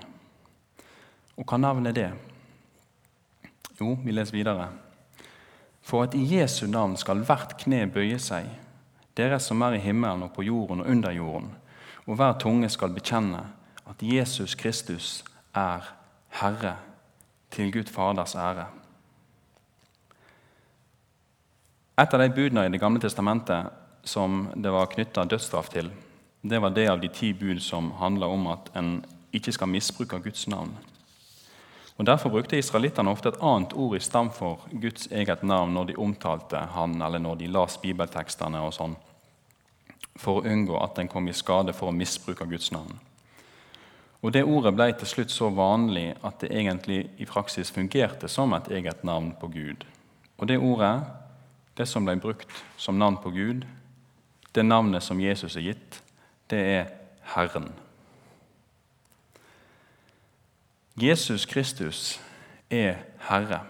Og 1.36 1.44
hva 1.44 1.58
navn 1.60 1.86
er 1.86 1.96
det? 1.96 2.10
Jo, 3.80 3.94
vi 4.04 4.12
leser 4.12 4.36
videre. 4.36 4.68
For 5.82 6.06
at 6.06 6.14
i 6.14 6.24
Jesu 6.36 6.66
navn 6.66 6.96
skal 6.96 7.24
hvert 7.26 7.56
kne 7.60 7.84
bøye 7.92 8.18
seg, 8.22 8.46
dere 9.18 9.38
som 9.42 9.62
er 9.62 9.76
i 9.76 9.82
himmelen 9.82 10.24
og 10.24 10.32
på 10.36 10.44
jorden 10.46 10.80
og 10.80 10.88
under 10.88 11.12
jorden, 11.12 11.50
og 12.06 12.16
hver 12.16 12.38
tunge 12.38 12.68
skal 12.72 12.94
bekjenne 12.94 13.44
at 13.88 14.02
Jesus 14.02 14.54
Kristus 14.54 15.24
er 15.54 15.86
Herre, 16.40 16.76
til 17.50 17.72
Gud 17.72 17.90
Faders 17.92 18.34
ære. 18.34 18.66
Et 22.00 22.14
av 22.14 22.20
de 22.20 22.30
budene 22.32 22.64
i 22.66 22.72
Det 22.72 22.80
gamle 22.80 23.00
testamentet 23.00 23.68
som 24.04 24.48
det 24.56 24.72
var 24.72 24.88
knytta 24.88 25.24
dødsstraff 25.24 25.68
til, 25.68 25.90
det 26.42 26.60
var 26.62 26.70
det 26.70 26.88
av 26.88 27.00
de 27.00 27.08
ti 27.08 27.32
bud 27.32 27.60
som 27.60 27.92
handler 28.00 28.26
om 28.26 28.46
at 28.46 28.70
en 28.74 29.04
ikke 29.32 29.52
skal 29.52 29.68
misbruke 29.68 30.18
Guds 30.24 30.48
navn. 30.48 30.72
Og 31.98 32.06
Derfor 32.06 32.30
brukte 32.30 32.58
israelittene 32.58 33.10
ofte 33.10 33.28
et 33.28 33.42
annet 33.42 33.72
ord 33.72 33.96
i 33.96 34.00
stam 34.00 34.30
for 34.30 34.64
Guds 34.72 35.06
eget 35.12 35.42
navn 35.42 35.74
når 35.74 35.84
de 35.84 35.96
omtalte 35.96 36.56
han, 36.56 37.02
eller 37.02 37.18
når 37.18 37.34
de 37.34 37.46
las 37.46 37.76
bibeltekstene, 37.78 38.58
og 38.58 38.72
sånn, 38.74 38.96
for 40.16 40.40
å 40.40 40.46
unngå 40.48 40.76
at 40.82 40.98
en 40.98 41.08
kom 41.08 41.28
i 41.28 41.34
skade 41.36 41.72
for 41.76 41.90
å 41.90 41.96
misbruke 41.96 42.46
Guds 42.48 42.72
navn. 42.72 42.98
Og 44.22 44.32
det 44.34 44.44
ordet 44.46 44.74
ble 44.76 44.86
til 44.94 45.08
slutt 45.10 45.32
så 45.34 45.48
vanlig 45.50 46.12
at 46.22 46.38
det 46.40 46.52
egentlig 46.54 47.00
i 47.18 47.26
praksis 47.26 47.72
fungerte 47.74 48.28
som 48.30 48.52
et 48.54 48.70
eget 48.70 49.02
navn 49.04 49.32
på 49.40 49.50
Gud. 49.50 49.86
Og 50.38 50.48
det 50.48 50.60
ordet, 50.62 51.02
det 51.76 51.88
som 51.88 52.06
ble 52.06 52.16
brukt 52.20 52.50
som 52.76 52.98
navn 52.98 53.18
på 53.22 53.32
Gud, 53.34 53.66
det 54.54 54.64
navnet 54.64 55.02
som 55.02 55.20
Jesus 55.20 55.56
er 55.56 55.72
gitt, 55.72 56.02
det 56.50 56.60
er 56.60 56.90
Herren. 57.34 57.72
Jesus 60.96 61.46
Kristus 61.46 62.20
er 62.70 63.00
Herre. 63.28 63.62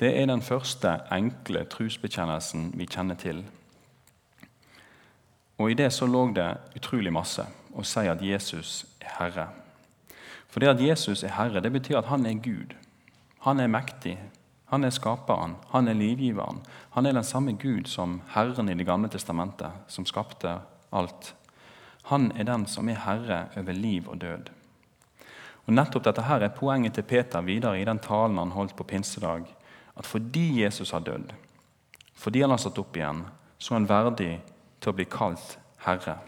Det 0.00 0.10
er 0.20 0.26
den 0.26 0.42
første 0.42 0.98
enkle 1.12 1.64
trosbekjennelsen 1.72 2.72
vi 2.76 2.88
kjenner 2.90 3.16
til. 3.16 3.44
Og 5.58 5.70
I 5.70 5.76
det 5.78 5.90
så 5.92 6.06
lå 6.06 6.26
det 6.36 6.48
utrolig 6.76 7.12
masse 7.12 7.46
å 7.76 7.84
si 7.84 8.04
at 8.08 8.22
Jesus 8.24 8.84
er 9.00 9.14
Herre. 9.18 9.46
For 10.48 10.60
det 10.60 10.74
at 10.74 10.82
Jesus 10.82 11.24
er 11.24 11.36
Herre, 11.36 11.60
det 11.60 11.72
betyr 11.72 12.00
at 12.00 12.10
han 12.10 12.26
er 12.26 12.40
Gud. 12.44 12.74
Han 13.44 13.60
er 13.60 13.72
mektig. 13.72 14.16
Han 14.72 14.84
er 14.84 14.90
skaperen. 14.90 15.56
Han 15.72 15.88
er 15.88 15.94
livgiveren. 15.94 16.60
Han 16.90 17.06
er 17.06 17.16
den 17.16 17.24
samme 17.24 17.52
Gud 17.52 17.88
som 17.88 18.20
Herren 18.34 18.68
i 18.68 18.74
Det 18.74 18.86
gamle 18.86 19.08
testamentet, 19.08 19.70
som 19.88 20.06
skapte 20.06 20.58
alt. 20.90 21.34
Han 22.10 22.32
er 22.36 22.44
den 22.44 22.66
som 22.66 22.88
er 22.88 23.00
herre 23.02 23.48
over 23.56 23.72
liv 23.72 24.08
og 24.08 24.20
død. 24.20 24.50
Og 25.66 25.74
Nettopp 25.74 26.04
dette 26.06 26.22
her 26.22 26.42
er 26.46 26.54
poenget 26.54 26.94
til 26.94 27.02
Peter 27.02 27.42
videre 27.42 27.80
i 27.80 27.84
den 27.84 27.98
talen 27.98 28.38
han 28.38 28.54
holdt 28.54 28.76
på 28.78 28.86
pinsedag. 28.86 29.46
At 29.96 30.06
fordi 30.06 30.62
Jesus 30.62 30.90
har 30.90 31.00
dødd, 31.00 31.32
fordi 32.14 32.40
han 32.40 32.50
har 32.50 32.60
stått 32.62 32.78
opp 32.78 32.96
igjen, 32.96 33.24
så 33.58 33.74
er 33.74 33.78
han 33.80 33.88
verdig 33.88 34.30
til 34.86 34.94
å 34.94 34.98
bli 35.00 35.04
kalt 35.10 35.56
Herre. 35.82 36.20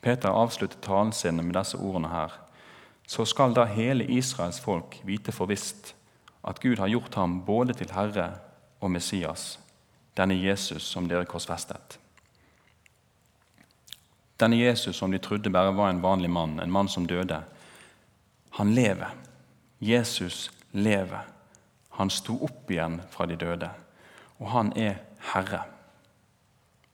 Peter 0.00 0.32
avslutter 0.32 0.80
talen 0.80 1.12
sin 1.12 1.36
med 1.36 1.52
disse 1.52 1.76
ordene 1.76 2.08
her. 2.08 2.32
Så 3.04 3.26
skal 3.28 3.52
da 3.52 3.66
hele 3.68 4.06
Israels 4.08 4.60
folk 4.64 4.96
vite 5.04 5.34
for 5.36 5.50
visst 5.50 5.92
at 6.40 6.62
Gud 6.62 6.80
har 6.80 6.88
gjort 6.88 7.18
ham 7.20 7.42
både 7.44 7.76
til 7.76 7.92
Herre 7.92 8.30
og 8.80 8.94
Messias, 8.94 9.58
denne 10.16 10.38
Jesus 10.40 10.86
som 10.88 11.08
dere 11.08 11.28
korsfestet. 11.28 11.98
Denne 14.40 14.56
Jesus 14.56 14.96
som 14.96 15.12
de 15.12 15.20
trodde 15.20 15.52
bare 15.52 15.74
var 15.76 15.90
en 15.92 16.00
vanlig 16.00 16.30
mann, 16.32 16.56
en 16.60 16.72
mann 16.72 16.88
som 16.88 17.04
døde, 17.04 17.42
han 18.56 18.72
lever. 18.74 19.12
Jesus 19.78 20.48
lever. 20.72 21.28
Han 22.00 22.08
sto 22.10 22.38
opp 22.40 22.72
igjen 22.72 23.02
fra 23.12 23.28
de 23.28 23.36
døde, 23.36 23.68
og 24.40 24.48
han 24.54 24.72
er 24.80 24.96
Herre. 25.34 25.60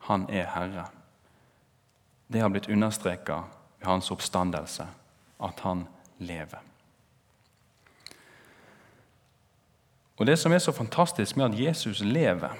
Han 0.06 0.28
er 0.30 0.46
Herre. 0.54 0.86
Det 2.26 2.40
har 2.40 2.50
blitt 2.50 2.68
understreka 2.68 3.42
ved 3.78 3.86
hans 3.86 4.10
oppstandelse 4.10 4.86
at 5.42 5.60
han 5.60 5.86
lever. 6.18 6.62
Og 10.16 10.26
Det 10.26 10.38
som 10.38 10.52
er 10.52 10.58
så 10.58 10.72
fantastisk 10.72 11.36
med 11.36 11.44
at 11.44 11.60
Jesus 11.60 12.00
lever 12.00 12.56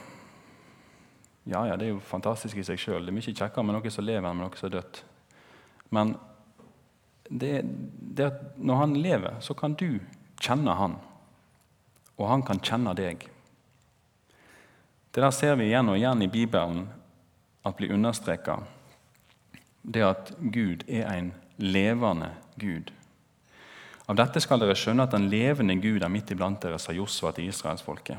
Ja, 1.47 1.65
ja, 1.65 1.77
det 1.77 1.87
er 1.87 1.93
jo 1.95 2.01
fantastisk 2.03 2.57
i 2.59 2.65
seg 2.67 2.79
sjøl. 2.79 3.05
Det 3.07 3.13
er 3.13 3.15
mye 3.15 3.33
kjekkere 3.33 3.63
med 3.63 3.77
noe 3.77 3.91
som 3.95 4.05
lever 4.05 4.27
enn 4.27 4.37
med 4.37 4.49
noe 4.49 4.59
som 4.59 4.67
er 4.67 4.73
dødt. 4.81 5.05
Men 5.95 6.17
det, 7.31 7.61
det 8.17 8.27
at 8.27 8.41
når 8.59 8.81
han 8.81 8.97
lever, 8.99 9.37
så 9.41 9.55
kan 9.55 9.77
du 9.79 10.01
kjenne 10.43 10.75
han, 10.75 10.97
og 12.19 12.29
han 12.29 12.43
kan 12.43 12.59
kjenne 12.59 12.97
deg. 12.99 13.29
Det 15.15 15.23
der 15.23 15.31
ser 15.31 15.55
vi 15.55 15.71
igjen 15.71 15.89
og 15.89 16.01
igjen 16.01 16.27
i 16.27 16.29
Bibelen 16.29 16.89
at 17.67 17.77
blir 17.77 17.95
understreka 17.95 18.61
det 19.87 20.03
at 20.03 20.33
Gud 20.39 20.83
er 20.89 21.07
en 21.15 21.33
levende 21.63 22.33
Gud. 22.59 22.91
Av 24.07 24.19
dette 24.19 24.41
skal 24.43 24.63
dere 24.63 24.75
skjønne 24.79 25.07
at 25.07 25.15
den 25.15 25.29
levende 25.31 25.77
Gud 25.83 26.03
er 26.03 26.11
midt 26.11 26.31
iblant 26.35 26.63
dere, 26.63 26.79
sa 26.83 26.95
Josva 26.95 27.33
til 27.35 27.51
israelsfolket. 27.51 28.19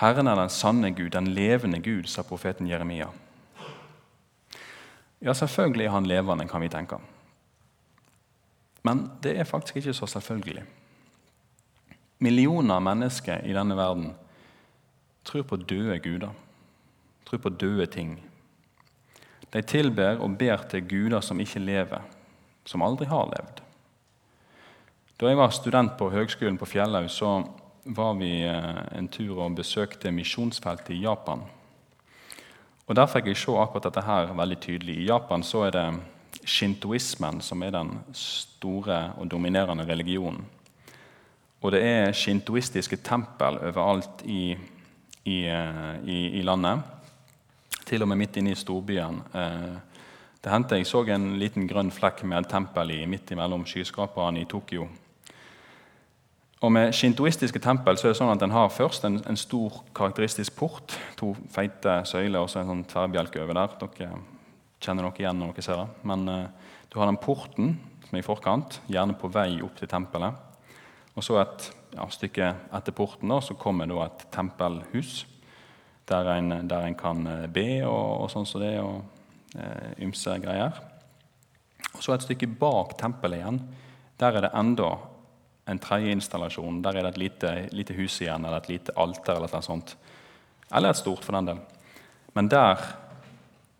Herren 0.00 0.30
er 0.30 0.38
den 0.38 0.52
sanne 0.52 0.92
Gud, 0.94 1.10
den 1.12 1.28
levende 1.34 1.80
Gud, 1.84 2.08
sa 2.08 2.24
profeten 2.24 2.68
Jeremia. 2.68 3.10
Ja, 5.20 5.34
selvfølgelig 5.34 5.88
er 5.88 5.96
han 5.96 6.06
levende, 6.06 6.46
kan 6.48 6.62
vi 6.62 6.72
tenke. 6.72 7.00
Men 8.86 9.08
det 9.22 9.34
er 9.36 9.48
faktisk 9.48 9.80
ikke 9.80 9.96
så 9.96 10.06
selvfølgelig. 10.06 10.62
Millioner 12.24 12.78
av 12.78 12.84
mennesker 12.86 13.42
i 13.44 13.54
denne 13.54 13.76
verden 13.76 14.12
tror 15.28 15.44
på 15.44 15.58
døde 15.60 15.98
guder 16.02 16.32
tror 17.28 17.44
på 17.44 17.52
døde 17.52 17.86
ting. 17.86 18.16
De 19.52 19.62
tilber 19.62 20.20
og 20.20 20.36
ber 20.40 20.64
til 20.68 20.84
guder 20.88 21.24
som 21.24 21.40
ikke 21.40 21.62
lever, 21.62 22.02
som 22.68 22.84
aldri 22.84 23.08
har 23.08 23.28
levd. 23.30 23.62
Da 25.18 25.30
jeg 25.30 25.38
var 25.40 25.50
student 25.50 25.96
på 25.98 26.10
Høgskolen 26.12 26.58
på 26.60 26.68
Fjellhaug, 26.68 27.08
så 27.10 27.42
var 27.84 28.12
vi 28.20 28.42
eh, 28.46 28.82
en 28.98 29.08
tur 29.08 29.40
og 29.40 29.56
besøkte 29.56 30.12
misjonsfeltet 30.12 30.92
i 30.94 31.02
Japan. 31.02 31.42
Og 32.88 32.96
Der 32.96 33.08
fikk 33.08 33.26
jeg 33.28 33.36
se 33.36 33.52
akkurat 33.52 33.88
dette 33.88 34.04
her 34.04 34.30
veldig 34.36 34.60
tydelig. 34.60 34.94
I 34.98 35.08
Japan 35.08 35.42
så 35.42 35.66
er 35.66 35.74
det 35.74 35.86
shintoismen 36.44 37.40
som 37.44 37.62
er 37.62 37.72
den 37.74 37.90
store 38.16 39.00
og 39.18 39.28
dominerende 39.28 39.84
religionen. 39.88 40.44
Og 41.60 41.72
det 41.72 41.82
er 41.82 42.14
shintoistiske 42.14 43.00
tempel 43.02 43.58
overalt 43.58 44.22
i, 44.24 44.54
i, 45.24 45.38
eh, 45.48 45.96
i, 46.04 46.20
i 46.38 46.42
landet 46.46 46.97
til 47.88 48.04
og 48.04 48.10
med 48.10 48.20
midt 48.20 48.36
inne 48.38 48.52
i 48.52 48.58
storbyen. 48.58 49.22
Eh, 49.34 49.76
det 50.44 50.52
hendte 50.52 50.78
jeg 50.78 50.86
så 50.86 51.02
en 51.10 51.32
liten 51.40 51.66
grønn 51.68 51.90
flekk 51.90 52.22
med 52.28 52.44
et 52.44 52.50
tempel 52.52 52.92
i 52.94 53.04
midt 53.10 53.32
imellom 53.34 53.64
skyskraperne 53.66 54.42
i 54.42 54.48
Tokyo. 54.48 54.86
Og 56.58 56.72
Med 56.72 56.94
shintoistiske 56.94 57.60
tempel 57.62 57.98
så 57.98 58.08
er 58.08 58.12
det 58.12 58.18
sånn 58.18 58.32
at 58.32 58.42
en 58.42 58.54
har 58.54 58.70
først 58.74 59.04
en, 59.06 59.20
en 59.30 59.38
stor 59.38 59.82
karakteristisk 59.94 60.56
port. 60.58 60.96
To 61.20 61.30
feite 61.54 62.00
søyler 62.08 62.42
og 62.42 62.50
så 62.50 62.62
en 62.62 62.72
sånn 62.72 62.86
tverrbjelke 62.90 63.42
over 63.44 63.60
der. 63.60 63.76
Dere 63.78 64.08
kjenner 64.82 65.06
noe 65.06 65.14
igjen 65.18 65.38
når 65.38 65.54
dere 65.54 65.66
ser 65.66 65.78
det. 65.84 66.02
Men 66.10 66.26
uh, 66.26 66.74
du 66.90 66.98
har 66.98 67.06
den 67.10 67.20
porten 67.22 67.76
som 68.08 68.18
er 68.18 68.24
i 68.24 68.26
forkant, 68.26 68.80
gjerne 68.90 69.14
på 69.20 69.30
vei 69.30 69.60
opp 69.62 69.78
til 69.78 69.90
tempelet. 69.90 70.34
Og 71.14 71.26
så 71.26 71.38
et 71.42 71.70
ja, 71.94 72.06
stykke 72.10 72.50
etter 72.74 72.94
porten 72.96 73.30
da, 73.30 73.38
så 73.44 73.54
kommer 73.58 73.86
da 73.90 74.06
et 74.06 74.26
tempelhus 74.34 75.26
der 76.08 76.32
en, 76.34 76.68
der 76.68 76.86
en 76.86 76.96
kan 76.98 77.26
eh, 77.26 77.46
be 77.52 77.68
og, 77.86 78.24
og 78.24 78.32
sånn 78.32 78.48
som 78.48 78.62
det, 78.62 78.74
og 78.80 79.58
eh, 79.58 79.94
ymse 80.04 80.38
greier. 80.42 80.80
Og 81.94 82.02
Så 82.04 82.14
et 82.14 82.26
stykke 82.26 82.50
bak 82.60 82.96
tempelet 83.00 83.42
igjen. 83.42 83.62
Der 84.18 84.36
er 84.36 84.46
det 84.46 84.54
enda 84.56 84.92
en 85.68 85.80
tredje 85.82 86.12
installasjon. 86.14 86.82
Der 86.82 86.96
er 86.96 87.06
det 87.06 87.16
et 87.16 87.22
lite, 87.24 87.50
lite 87.76 87.96
hus 87.98 88.20
igjen, 88.22 88.44
eller 88.44 88.62
et 88.62 88.70
lite 88.72 88.94
alter. 88.96 89.36
Eller 89.36 89.52
noe 89.52 89.64
sånt. 89.64 89.96
Eller 90.72 90.92
et 90.92 91.00
stort, 91.00 91.24
for 91.24 91.36
den 91.36 91.50
del. 91.50 91.60
Men 92.36 92.48
der 92.52 92.80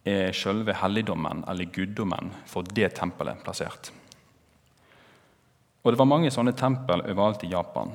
er 0.09 0.33
selve 0.37 0.75
helligdommen, 0.81 1.45
eller 1.49 1.69
guddommen, 1.73 2.33
for 2.49 2.67
det 2.75 2.95
tempelet 2.97 3.43
plassert. 3.45 3.93
Og 5.83 5.93
Det 5.93 5.99
var 5.99 6.11
mange 6.11 6.31
sånne 6.33 6.53
tempel 6.53 7.05
overalt 7.05 7.45
i 7.45 7.53
Japan. 7.53 7.95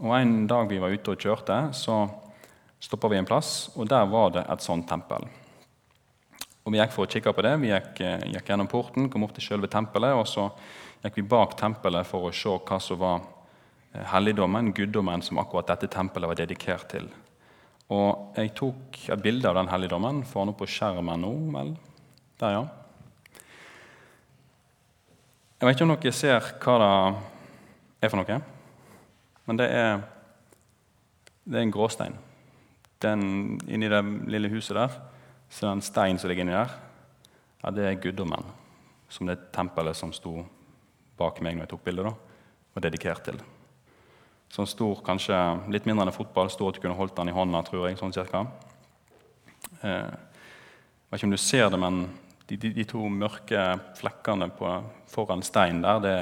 Og 0.00 0.14
En 0.16 0.46
dag 0.46 0.68
vi 0.68 0.78
var 0.80 0.92
ute 0.92 1.12
og 1.12 1.20
kjørte, 1.20 1.74
så 1.76 2.06
stoppa 2.80 3.08
vi 3.08 3.16
en 3.20 3.28
plass, 3.28 3.70
og 3.76 3.88
der 3.88 4.08
var 4.08 4.32
det 4.34 4.46
et 4.48 4.64
sånt 4.64 4.88
tempel. 4.88 5.28
Og 6.64 6.72
Vi 6.72 6.78
gikk 6.78 6.92
for 6.92 7.06
å 7.06 7.10
kikke 7.10 7.32
på 7.34 7.42
det. 7.44 7.54
Vi 7.60 7.70
gikk, 7.70 8.00
eh, 8.00 8.24
gikk 8.34 8.48
gjennom 8.48 8.68
porten, 8.68 9.08
kom 9.10 9.24
opp 9.24 9.34
til 9.34 9.42
selve 9.42 9.68
tempelet, 9.68 10.14
og 10.14 10.26
så 10.26 10.50
gikk 11.02 11.16
vi 11.16 11.22
bak 11.22 11.56
tempelet 11.56 12.06
for 12.06 12.28
å 12.28 12.32
se 12.32 12.48
hva 12.48 12.80
som 12.80 12.98
var 12.98 13.20
eh, 13.94 14.04
helligdommen, 14.04 14.72
guddommen, 14.72 15.22
som 15.22 15.38
akkurat 15.38 15.66
dette 15.66 15.88
tempelet 15.88 16.28
var 16.28 16.36
dedikert 16.36 16.88
til. 16.88 17.08
Og 17.90 18.36
Jeg 18.36 18.54
tok 18.54 19.08
et 19.10 19.22
bilde 19.22 19.48
av 19.48 19.54
den 19.54 19.68
helligdommen. 19.68 20.22
Får 20.22 20.44
den 20.44 20.52
opp 20.52 20.58
på 20.58 20.68
skjermen 20.68 21.20
nå, 21.20 21.32
vel? 21.52 21.76
Der, 22.38 22.52
ja. 22.52 22.68
Jeg 25.60 25.66
vet 25.66 25.76
ikke 25.76 25.84
om 25.84 25.96
dere 25.96 26.12
ser 26.12 26.40
hva 26.62 26.78
det 26.80 28.06
er 28.06 28.08
for 28.08 28.16
noe, 28.16 28.40
men 29.44 29.56
det 29.56 29.66
er, 29.68 29.98
det 31.44 31.58
er 31.58 31.66
en 31.66 31.72
gråstein 31.74 32.16
den, 33.00 33.58
inni 33.68 33.88
det 33.90 34.00
lille 34.30 34.50
huset 34.52 34.76
der, 34.76 34.96
så 35.50 35.64
er 35.64 35.70
det 35.70 35.76
en 35.78 35.84
stein 35.84 36.18
som 36.20 36.30
ligger 36.30 36.46
inni 36.46 36.56
der. 36.56 36.74
Ja, 37.62 37.70
Det 37.70 37.84
er 37.86 38.00
guddommen, 38.00 38.44
som 39.08 39.26
det 39.26 39.52
tempelet 39.52 39.96
som 39.96 40.12
sto 40.12 40.44
bak 41.18 41.40
meg 41.44 41.56
når 41.56 41.66
jeg 41.66 41.72
tok 41.74 41.84
bildet, 41.84 42.06
da, 42.06 42.14
var 42.74 42.86
dedikert 42.86 43.24
til. 43.26 43.40
Sånn 44.50 44.66
stor, 44.66 45.02
kanskje 45.06 45.36
litt 45.70 45.84
mindre 45.86 46.06
enn 46.06 46.10
en 46.10 46.16
fotball, 46.16 46.50
stor 46.50 46.70
at 46.70 46.78
du 46.78 46.82
kunne 46.82 46.98
holdt 46.98 47.14
den 47.18 47.30
i 47.30 47.34
hånda, 47.36 47.62
tror 47.66 47.86
jeg. 47.86 47.98
sånn 48.00 48.14
cirka. 48.14 48.46
Eh, 49.82 50.08
jeg 50.10 51.12
vet 51.12 51.20
ikke 51.20 51.28
om 51.28 51.36
du 51.36 51.42
ser 51.42 51.68
det, 51.70 51.78
men 51.78 52.00
de, 52.48 52.56
de, 52.56 52.72
de 52.74 52.86
to 52.88 53.04
mørke 53.12 53.60
flekkene 54.00 54.50
på, 54.58 54.72
foran 55.10 55.44
steinen 55.46 55.84
der, 55.84 56.00
det, 56.02 56.14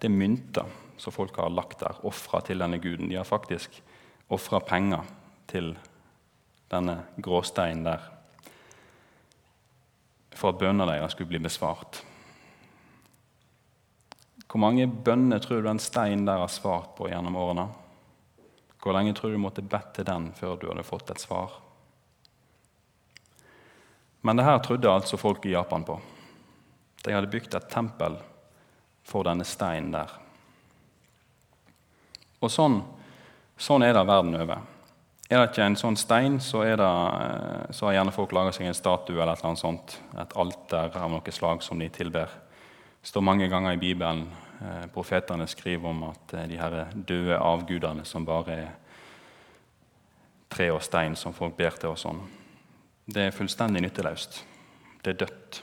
det, 0.00 0.08
er 0.08 0.16
mynter 0.16 0.72
som 0.98 1.14
folk 1.14 1.36
har 1.38 1.52
lagt 1.52 1.84
der, 1.84 2.00
ofra 2.08 2.40
til 2.42 2.62
denne 2.62 2.80
guden. 2.82 3.10
De 3.10 3.18
har 3.20 3.28
faktisk 3.28 3.78
ofra 4.32 4.58
penger 4.64 5.06
til 5.46 5.76
denne 6.72 6.98
gråsteinen 7.22 7.86
der, 7.86 8.04
for 10.36 10.52
at 10.52 10.60
bønnene 10.60 10.88
deres 10.90 11.14
skulle 11.16 11.30
bli 11.30 11.40
besvart. 11.46 12.02
Hvor 14.46 14.62
mange 14.62 14.86
bønner 14.86 15.40
tror 15.42 15.60
du 15.60 15.68
den 15.68 15.82
steinen 15.82 16.26
der 16.26 16.40
har 16.40 16.52
svart 16.52 16.94
på 16.96 17.08
gjennom 17.10 17.36
årene? 17.36 17.66
Hvor 18.82 18.94
lenge 18.94 19.14
tror 19.16 19.32
du 19.32 19.36
du 19.36 19.42
måtte 19.42 19.64
bedt 19.64 19.94
til 19.96 20.06
den 20.06 20.30
før 20.36 20.54
du 20.56 20.68
hadde 20.70 20.86
fått 20.86 21.10
et 21.10 21.20
svar? 21.20 21.58
Men 24.26 24.38
det 24.38 24.46
her 24.46 24.58
trodde 24.58 24.90
altså 24.90 25.18
folk 25.18 25.44
i 25.46 25.52
Japan 25.52 25.84
på. 25.84 25.98
De 27.04 27.12
hadde 27.14 27.30
bygd 27.30 27.54
et 27.54 27.68
tempel 27.70 28.16
for 29.06 29.26
denne 29.26 29.44
steinen 29.46 29.92
der. 29.94 30.10
Og 32.42 32.50
sånn, 32.52 32.80
sånn 33.58 33.84
er 33.86 33.94
det 33.94 34.06
verden 34.06 34.34
over. 34.38 34.64
Er 35.26 35.40
det 35.40 35.48
ikke 35.50 35.64
en 35.66 35.74
sånn 35.74 35.96
stein, 35.98 36.36
så, 36.38 36.60
det, 36.62 36.86
eh, 36.86 37.70
så 37.74 37.88
har 37.88 37.96
gjerne 37.96 38.14
folk 38.14 38.34
laga 38.36 38.52
seg 38.54 38.68
en 38.68 38.76
statue 38.78 39.18
eller 39.18 39.32
et 39.34 39.40
eller 39.40 39.50
annet 39.50 39.62
sånt, 39.62 39.94
et 40.22 40.34
alter 40.38 40.98
av 41.02 41.10
noe 41.10 41.32
slag 41.34 41.64
som 41.66 41.80
de 41.82 41.88
tilber. 41.90 42.30
Det 43.02 43.10
står 43.10 43.24
mange 43.26 43.48
ganger 43.50 43.74
i 43.74 43.80
Bibelen 43.80 44.28
eh, 44.62 44.84
profetene 44.94 45.48
skriver 45.50 45.90
om 45.90 46.04
at 46.12 46.34
eh, 46.38 46.46
de 46.46 46.60
her 46.60 46.76
døde 46.94 47.40
avgudene 47.42 48.04
som 48.06 48.26
bare 48.26 48.54
er 48.54 48.68
tre 50.54 50.68
og 50.70 50.84
stein 50.86 51.16
som 51.18 51.34
folk 51.34 51.56
ber 51.58 51.74
til 51.74 51.90
og 51.90 51.98
sånn, 51.98 52.20
det 53.10 53.24
er 53.26 53.34
fullstendig 53.34 53.82
nytteløst. 53.82 54.44
Det 55.02 55.10
er 55.10 55.18
dødt. 55.24 55.58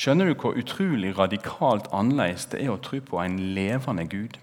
Skjønner 0.00 0.30
du 0.30 0.36
hvor 0.38 0.54
utrolig 0.56 1.10
radikalt 1.18 1.90
annerledes 1.92 2.46
det 2.54 2.62
er 2.62 2.70
å 2.72 2.78
tro 2.78 3.02
på 3.02 3.18
en 3.20 3.36
levende 3.58 4.06
Gud? 4.06 4.38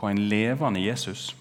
På 0.00 0.08
en 0.08 0.28
levende 0.28 0.80
Jesus? 0.80 1.36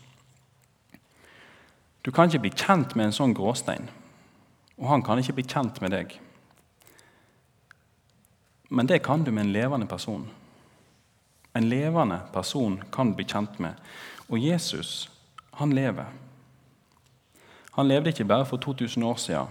Du 2.02 2.12
kan 2.12 2.28
ikke 2.28 2.44
bli 2.44 2.52
kjent 2.52 2.96
med 3.00 3.08
en 3.08 3.16
sånn 3.16 3.36
gråstein, 3.36 3.88
og 4.76 4.90
han 4.92 5.04
kan 5.06 5.22
ikke 5.22 5.38
bli 5.38 5.46
kjent 5.48 5.80
med 5.80 5.94
deg. 5.96 6.18
Men 8.70 8.90
det 8.92 9.00
kan 9.06 9.24
du 9.24 9.32
med 9.32 9.48
en 9.48 9.54
levende 9.56 9.88
person. 9.88 10.28
En 11.56 11.70
levende 11.72 12.20
person 12.34 12.78
kan 12.92 13.12
du 13.12 13.18
bli 13.22 13.28
kjent 13.32 13.62
med. 13.64 13.80
Og 14.28 14.44
Jesus, 14.44 15.08
han 15.56 15.72
lever. 15.76 16.12
Han 17.80 17.88
levde 17.88 18.12
ikke 18.12 18.28
bare 18.28 18.46
for 18.46 18.60
2000 18.60 19.04
år 19.08 19.16
siden, 19.24 19.48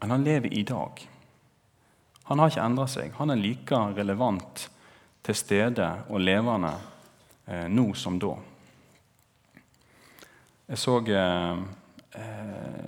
men 0.00 0.10
han 0.10 0.24
lever 0.24 0.52
i 0.52 0.66
dag. 0.66 1.08
Han 2.28 2.38
har 2.38 2.50
ikke 2.50 2.66
endra 2.66 2.90
seg. 2.90 3.14
Han 3.22 3.30
er 3.30 3.40
like 3.40 3.78
relevant 3.96 4.68
til 5.24 5.34
stede 5.34 5.92
og 6.08 6.20
levende 6.20 6.74
nå 7.68 7.92
som 7.94 8.18
da. 8.20 8.34
Jeg 10.68 10.80
så 10.82 10.98
eh, 11.08 11.62
eh, 12.20 12.82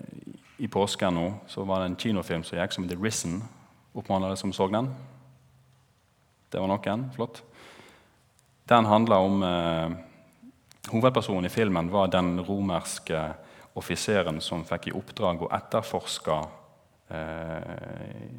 I 0.59 0.69
påsken 0.69 1.17
nå 1.17 1.27
så 1.49 1.65
var 1.65 1.81
det 1.81 1.91
en 1.91 1.97
kinofilm 1.97 2.45
som 2.45 2.59
gikk 2.59 2.73
som 2.73 2.85
heter 2.85 3.01
'Risen'. 3.01 3.41
Oppmanner 3.95 4.37
som 4.37 4.53
så 4.53 4.69
den? 4.69 4.95
Det 6.51 6.61
var 6.61 6.69
noen. 6.69 7.11
Flott. 7.15 7.43
Den 8.69 8.85
handla 8.85 9.19
om 9.19 9.43
eh, 9.43 9.91
Hovedpersonen 10.93 11.45
i 11.45 11.49
filmen 11.49 11.91
var 11.91 12.07
den 12.07 12.41
romerske 12.41 13.35
offiseren 13.75 14.41
som 14.41 14.65
fikk 14.65 14.89
i 14.89 14.93
oppdrag 14.93 15.43
å 15.43 15.51
etterforske 15.53 16.39
Eh, 17.11 17.63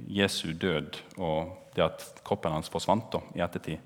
Jesu 0.07 0.53
død 0.53 0.95
og 1.17 1.49
det 1.75 1.83
at 1.83 2.03
kroppen 2.23 2.53
hans 2.55 2.71
forsvant 2.71 3.09
da, 3.11 3.19
i 3.35 3.43
ettertid. 3.43 3.81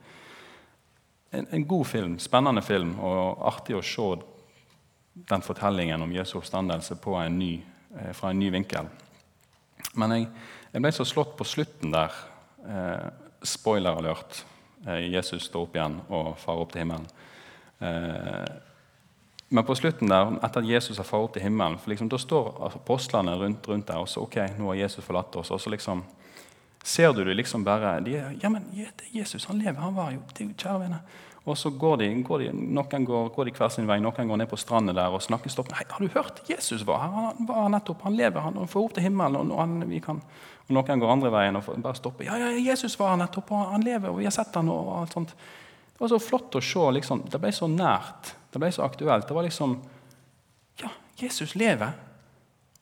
En, 1.32 1.48
en, 1.52 1.68
god 1.68 1.88
film, 1.88 2.20
spennende 2.20 2.62
film, 2.62 2.96
og 3.00 3.42
artig 3.48 3.76
å 3.76 3.84
se 3.84 4.10
den 5.30 5.42
fortellingen 5.42 6.02
om 6.02 6.14
Jesu 6.14 6.38
oppstandelse 6.38 6.98
en 7.22 7.40
ny, 7.40 7.64
eh, 7.98 8.14
fra 8.14 8.30
en 8.30 8.40
ny 8.40 8.50
vinkel. 8.52 8.88
Men 9.96 10.12
jeg, 10.12 10.28
jeg, 10.72 10.82
ble 10.82 10.92
så 10.92 11.06
slått 11.06 11.36
på 11.38 11.48
slutten 11.48 11.92
der. 11.92 12.12
Eh, 12.68 13.08
spoiler 13.44 13.98
alert. 13.98 14.46
Eh, 14.88 15.12
Jesus 15.12 15.44
står 15.44 15.68
opp 15.68 15.76
igjen 15.76 16.00
og 16.10 16.38
farer 16.38 16.62
opp 16.62 16.72
til 16.72 16.84
himmelen. 16.84 17.08
Eh, 17.80 18.56
men 19.50 19.66
på 19.66 19.76
slutten 19.78 20.10
der, 20.10 20.34
etter 20.44 20.64
at 20.64 20.70
Jesus 20.70 20.98
har 20.98 21.08
fart 21.08 21.36
til 21.36 21.46
himmelen, 21.46 21.78
for 21.80 21.94
liksom, 21.94 22.10
da 22.10 22.18
står 22.20 22.48
apostlene 22.66 23.36
rundt, 23.40 23.68
rundt, 23.70 23.88
der 23.88 24.02
og 24.02 24.10
så 24.10 24.24
ok, 24.26 24.40
nå 24.58 24.72
har 24.72 24.82
Jesus 24.82 25.06
forlatt 25.06 25.36
oss. 25.38 25.52
og 25.52 25.62
så 25.62 25.70
liksom 25.70 26.02
ser 26.86 27.14
du 27.14 27.24
det 27.26 27.34
liksom 27.34 27.64
bare 27.66 27.98
de, 28.06 28.20
ja, 28.42 28.50
men 28.50 28.68
Jesus 29.12 29.48
han 29.50 29.60
lever, 29.60 29.80
han 29.82 29.96
var 29.96 30.12
jo, 30.14 30.22
er 30.38 30.52
kjære 30.54 30.82
venner. 30.84 31.22
Og 31.46 31.58
så 31.58 31.70
går 31.70 32.00
de, 32.02 32.08
går 32.26 32.42
de, 32.42 32.52
Noen 32.58 33.06
går, 33.06 33.28
går 33.36 33.46
de 33.46 33.52
hver 33.54 33.70
sin 33.74 33.86
vei, 33.86 34.00
noen 34.02 34.30
går 34.30 34.40
ned 34.42 34.50
på 34.50 34.58
stranden 34.58 34.98
der 34.98 35.14
og 35.14 35.22
snakker 35.22 35.52
stopp. 35.54 35.70
'Nei, 35.70 35.84
har 35.90 36.02
du 36.02 36.10
hørt? 36.14 36.42
Jesus 36.50 36.86
var 36.88 37.04
her. 37.04 37.12
Han 37.38 37.50
var 37.50 37.70
nettopp, 37.70 38.02
han 38.02 38.18
lever, 38.18 38.42
han, 38.42 38.58
får 38.68 38.88
opp 38.88 38.96
til 38.96 39.06
himmelen. 39.06 39.52
og, 39.52 39.60
han, 39.60 40.00
kan, 40.02 40.22
og 40.66 40.74
Noen 40.74 41.04
går 41.04 41.12
andre 41.12 41.30
veien 41.30 41.60
og 41.60 41.70
bare 41.78 42.00
stopper. 42.00 42.26
Ja, 42.26 42.38
ja, 42.42 42.50
Jesus 42.58 42.98
var 42.98 43.14
her 43.14 43.22
nettopp, 43.22 43.52
og 43.52 43.76
han 43.76 43.86
lever, 43.86 44.10
og 44.10 44.18
vi 44.18 44.26
har 44.26 44.34
sett 44.34 44.58
han 44.58 44.70
og 44.74 44.90
alt 45.04 45.14
sånt. 45.14 45.36
Det 45.94 46.02
var 46.02 46.10
så 46.10 46.20
flott 46.20 46.58
å 46.58 46.64
se. 46.66 46.88
Liksom, 46.98 47.22
det 47.30 47.42
ble 47.42 47.54
så 47.54 47.70
nært. 47.70 48.34
Det 48.52 48.60
ble 48.60 48.72
så 48.74 48.84
aktuelt. 48.84 49.28
Det 49.28 49.38
var 49.38 49.46
liksom 49.46 49.78
Ja, 50.82 50.90
Jesus 51.22 51.54
lever. 51.56 51.94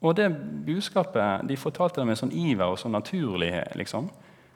Og 0.03 0.15
det 0.15 0.27
budskapet 0.65 1.47
de 1.47 1.57
fortalte 1.57 2.01
det 2.01 2.07
med 2.09 2.19
sånn 2.19 2.33
iver 2.35 2.67
og 2.67 2.79
sånn 2.79 2.95
naturlighet. 2.95 3.75
liksom. 3.79 4.09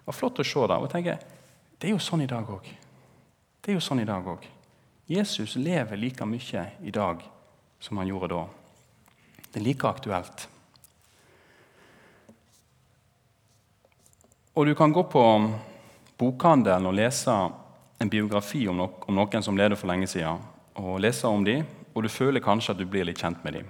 Var 0.06 0.16
flott 0.16 0.40
å 0.40 0.44
se 0.44 0.68
det. 0.68 0.78
Og 0.78 0.92
tenke, 0.92 1.18
Det 1.80 1.88
er 1.88 1.92
jo 1.92 2.00
sånn 2.02 2.24
i 2.24 2.28
dag 2.28 2.48
òg. 2.50 2.66
Det 3.62 3.70
er 3.70 3.76
jo 3.76 3.80
sånn 3.80 4.00
i 4.02 4.06
dag 4.06 4.26
òg. 4.26 4.46
Jesus 5.08 5.56
lever 5.56 5.98
like 5.98 6.26
mye 6.26 6.72
i 6.82 6.92
dag 6.92 7.22
som 7.80 7.98
han 7.98 8.08
gjorde 8.08 8.28
da. 8.28 8.48
Det 9.52 9.62
er 9.62 9.64
like 9.64 9.88
aktuelt. 9.88 10.48
Og 14.56 14.66
du 14.66 14.74
kan 14.76 14.92
gå 14.92 15.04
på 15.04 15.24
bokhandelen 16.18 16.90
og 16.90 16.98
lese 16.98 17.36
en 18.00 18.10
biografi 18.10 18.68
om, 18.68 18.82
noen 19.08 19.44
som 19.44 19.58
levde 19.58 19.78
for 19.78 19.88
lenge 19.88 20.08
siden, 20.10 20.42
og 20.76 21.00
lese 21.00 21.30
om 21.30 21.44
dem, 21.46 21.66
og 21.94 22.04
du 22.04 22.10
føler 22.10 22.42
kanskje 22.42 22.74
at 22.74 22.82
du 22.82 22.86
blir 22.90 23.06
litt 23.06 23.22
kjent 23.22 23.44
med 23.46 23.54
dem. 23.54 23.70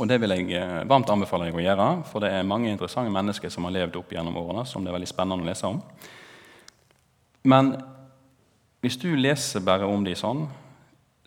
Og 0.00 0.08
Det 0.08 0.16
vil 0.22 0.32
jeg 0.32 0.54
eh, 0.56 0.78
varmt 0.88 1.10
anbefale 1.12 1.50
deg 1.50 1.58
å 1.58 1.60
gjøre, 1.60 1.86
for 2.08 2.24
det 2.24 2.30
er 2.32 2.46
mange 2.48 2.70
interessante 2.72 3.12
mennesker 3.12 3.52
som 3.52 3.66
har 3.68 3.74
levd 3.74 3.98
opp 4.00 4.14
gjennom 4.14 4.38
årene, 4.40 4.64
som 4.64 4.80
det 4.80 4.88
er 4.88 4.96
veldig 4.96 5.10
spennende 5.10 5.44
å 5.44 5.50
lese 5.50 5.68
om. 5.68 5.82
Men 7.44 7.74
hvis 8.80 8.96
du 8.96 9.10
leser 9.12 9.60
bare 9.64 9.84
om 9.84 10.06
de 10.06 10.14
sånn, 10.16 10.46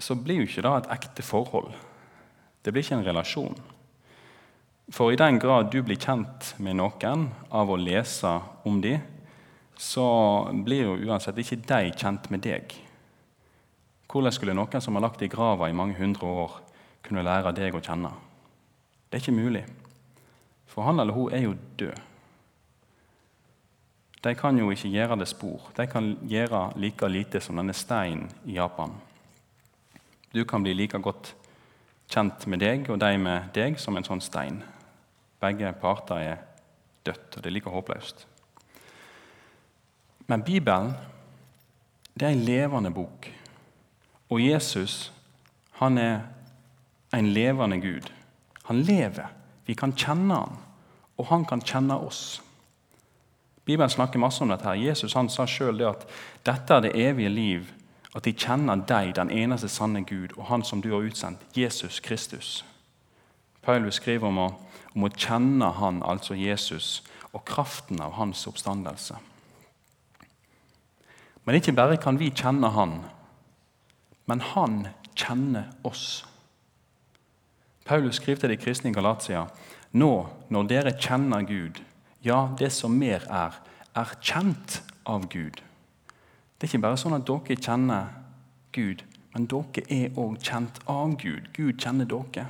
så 0.02 0.18
blir 0.18 0.42
jo 0.42 0.48
ikke 0.50 0.66
det 0.66 0.74
et 0.80 0.90
ekte 0.98 1.26
forhold. 1.26 1.70
Det 2.66 2.74
blir 2.74 2.82
ikke 2.82 2.98
en 2.98 3.06
relasjon. 3.06 3.62
For 4.90 5.14
i 5.14 5.22
den 5.22 5.38
grad 5.40 5.70
du 5.70 5.80
blir 5.86 6.02
kjent 6.02 6.56
med 6.58 6.80
noen 6.82 7.30
av 7.54 7.70
å 7.70 7.78
lese 7.78 8.34
om 8.66 8.82
de, 8.82 8.98
så 9.78 10.08
blir 10.66 10.88
jo 10.88 10.98
uansett 11.12 11.38
ikke 11.46 11.62
de 11.62 11.94
kjent 11.94 12.30
med 12.34 12.42
deg. 12.46 12.74
Hvordan 14.10 14.34
skulle 14.34 14.58
noen 14.58 14.82
som 14.82 14.98
har 14.98 15.06
lagt 15.06 15.22
i 15.22 15.30
grava 15.30 15.70
i 15.70 15.78
mange 15.78 15.98
hundre 16.02 16.26
år, 16.26 16.62
kunne 17.06 17.26
lære 17.26 17.54
deg 17.54 17.78
å 17.78 17.86
kjenne? 17.86 18.14
Det 19.14 19.20
er 19.20 19.28
ikke 19.28 19.44
mulig, 19.44 19.60
for 20.66 20.82
han 20.82 21.00
eller 21.00 21.14
hun 21.14 21.34
er 21.34 21.44
jo 21.44 21.52
død. 21.80 22.00
De 24.24 24.32
kan 24.36 24.58
jo 24.58 24.72
ikke 24.74 24.90
gjøre 24.90 25.20
det 25.20 25.28
spor. 25.30 25.68
De 25.78 25.86
kan 25.88 26.16
gjøre 26.26 26.72
like 26.82 27.08
lite 27.08 27.40
som 27.40 27.60
denne 27.62 27.76
steinen 27.78 28.32
i 28.50 28.56
Japan. 28.56 28.96
Du 30.34 30.42
kan 30.50 30.64
bli 30.64 30.74
like 30.74 30.98
godt 30.98 31.36
kjent 32.10 32.48
med 32.48 32.64
deg 32.66 32.90
og 32.90 32.98
de 33.06 33.12
med 33.22 33.54
deg 33.54 33.78
som 33.78 33.94
en 34.02 34.08
sånn 34.08 34.22
stein. 34.22 34.64
Begge 35.38 35.76
parter 35.78 36.18
er 36.18 36.42
dødt, 37.06 37.38
og 37.38 37.44
det 37.44 37.52
er 37.52 37.58
like 37.60 37.70
håpløst. 37.70 38.26
Men 40.26 40.42
Bibelen 40.42 40.96
det 42.18 42.32
er 42.32 42.34
en 42.34 42.46
levende 42.50 42.90
bok. 42.90 43.30
Og 44.34 44.42
Jesus 44.42 45.14
han 45.78 46.02
er 46.02 46.20
en 47.14 47.30
levende 47.30 47.78
Gud. 47.78 48.10
Han 48.64 48.82
lever. 48.82 49.28
Vi 49.66 49.76
kan 49.76 49.96
kjenne 49.96 50.36
han, 50.36 50.58
og 51.18 51.30
han 51.30 51.46
kan 51.46 51.62
kjenne 51.62 51.96
oss. 52.00 52.42
Bibelen 53.66 53.90
snakker 53.90 54.20
masse 54.20 54.44
om 54.44 54.50
dette. 54.50 54.66
her. 54.66 54.74
Jesus 54.74 55.14
han 55.14 55.30
sa 55.30 55.46
sjøl 55.48 55.82
at 55.88 56.08
dette 56.46 56.74
er 56.74 56.82
det 56.82 56.96
evige 56.96 57.30
liv, 57.30 57.72
at 58.16 58.24
de 58.24 58.34
kjenner 58.34 58.76
deg, 58.76 59.16
den 59.16 59.32
eneste 59.32 59.70
sanne 59.70 60.04
Gud, 60.04 60.36
og 60.38 60.46
Han 60.46 60.64
som 60.64 60.82
du 60.82 60.92
har 60.92 61.02
utsendt, 61.02 61.40
Jesus 61.56 62.00
Kristus. 62.00 62.66
Paulus 63.62 63.96
skriver 63.96 64.28
om 64.28 64.38
å, 64.38 64.50
om 64.94 65.04
å 65.04 65.10
kjenne 65.10 65.72
Han, 65.80 66.04
altså 66.04 66.36
Jesus, 66.36 67.04
og 67.32 67.46
kraften 67.46 68.02
av 68.02 68.12
Hans 68.20 68.48
oppstandelse. 68.48 69.16
Men 71.44 71.56
ikke 71.56 71.74
bare 71.74 71.98
kan 71.98 72.20
vi 72.20 72.30
kjenne 72.30 72.70
Han, 72.76 73.00
men 74.26 74.42
Han 74.54 74.88
kjenner 75.16 75.72
oss. 75.84 76.26
Paulus 77.86 78.16
skrev 78.16 78.40
til 78.40 78.54
de 78.54 78.58
kristne 78.58 78.92
i 78.92 78.96
Galatia 78.96 79.46
nå 79.94 80.12
når 80.54 80.70
dere 80.70 80.96
kjenner 80.98 81.46
Gud, 81.48 81.82
ja, 82.24 82.48
det 82.60 82.72
som 82.72 82.96
mer 82.96 83.26
er, 83.30 83.60
er 83.96 84.14
kjent 84.24 84.80
av 85.06 85.28
Gud. 85.30 85.60
Det 86.58 86.68
er 86.68 86.72
ikke 86.72 86.86
bare 86.86 87.00
sånn 87.00 87.18
at 87.18 87.28
dere 87.28 87.58
kjenner 87.60 88.14
Gud, 88.74 89.04
men 89.34 89.48
dere 89.52 89.84
er 89.92 90.20
òg 90.20 90.38
kjent 90.42 90.80
av 90.90 91.18
Gud. 91.20 91.50
Gud 91.54 91.82
kjenner 91.82 92.08
dere. 92.10 92.48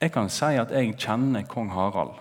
Jeg 0.00 0.12
kan 0.12 0.30
si 0.30 0.52
at 0.60 0.72
jeg 0.72 0.94
kjenner 1.00 1.46
kong 1.48 1.72
Harald. 1.74 2.14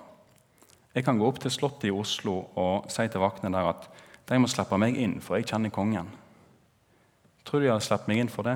Jeg 0.95 1.03
kan 1.03 1.19
gå 1.19 1.27
opp 1.27 1.41
til 1.43 1.51
Slottet 1.51 1.89
i 1.89 1.93
Oslo 1.93 2.37
og 2.55 2.87
si 2.91 3.03
til 3.11 3.21
vaktene 3.21 3.51
der 3.53 3.67
at 3.73 3.89
de 4.25 4.39
må 4.39 4.47
slippe 4.49 4.79
meg 4.81 4.95
inn, 4.97 5.19
for 5.21 5.37
jeg 5.37 5.49
kjenner 5.51 5.73
kongen. 5.75 6.07
Tror 7.45 7.61
du 7.61 7.67
de 7.67 7.73
har 7.73 7.83
sluppet 7.83 8.09
meg 8.09 8.23
inn 8.23 8.31
for 8.31 8.47
det? 8.47 8.55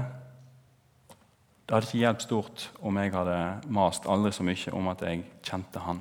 Det 1.69 1.75
hadde 1.75 1.85
ikke 1.85 1.99
hjulpet 2.01 2.23
stort 2.25 2.63
om 2.81 2.95
jeg 2.97 3.11
hadde 3.13 3.33
mast 3.69 4.07
aldri 4.09 4.31
så 4.33 4.41
mye 4.41 4.71
om 4.73 4.87
at 4.89 5.03
jeg 5.05 5.19
kjente 5.45 5.81
han. 5.85 5.99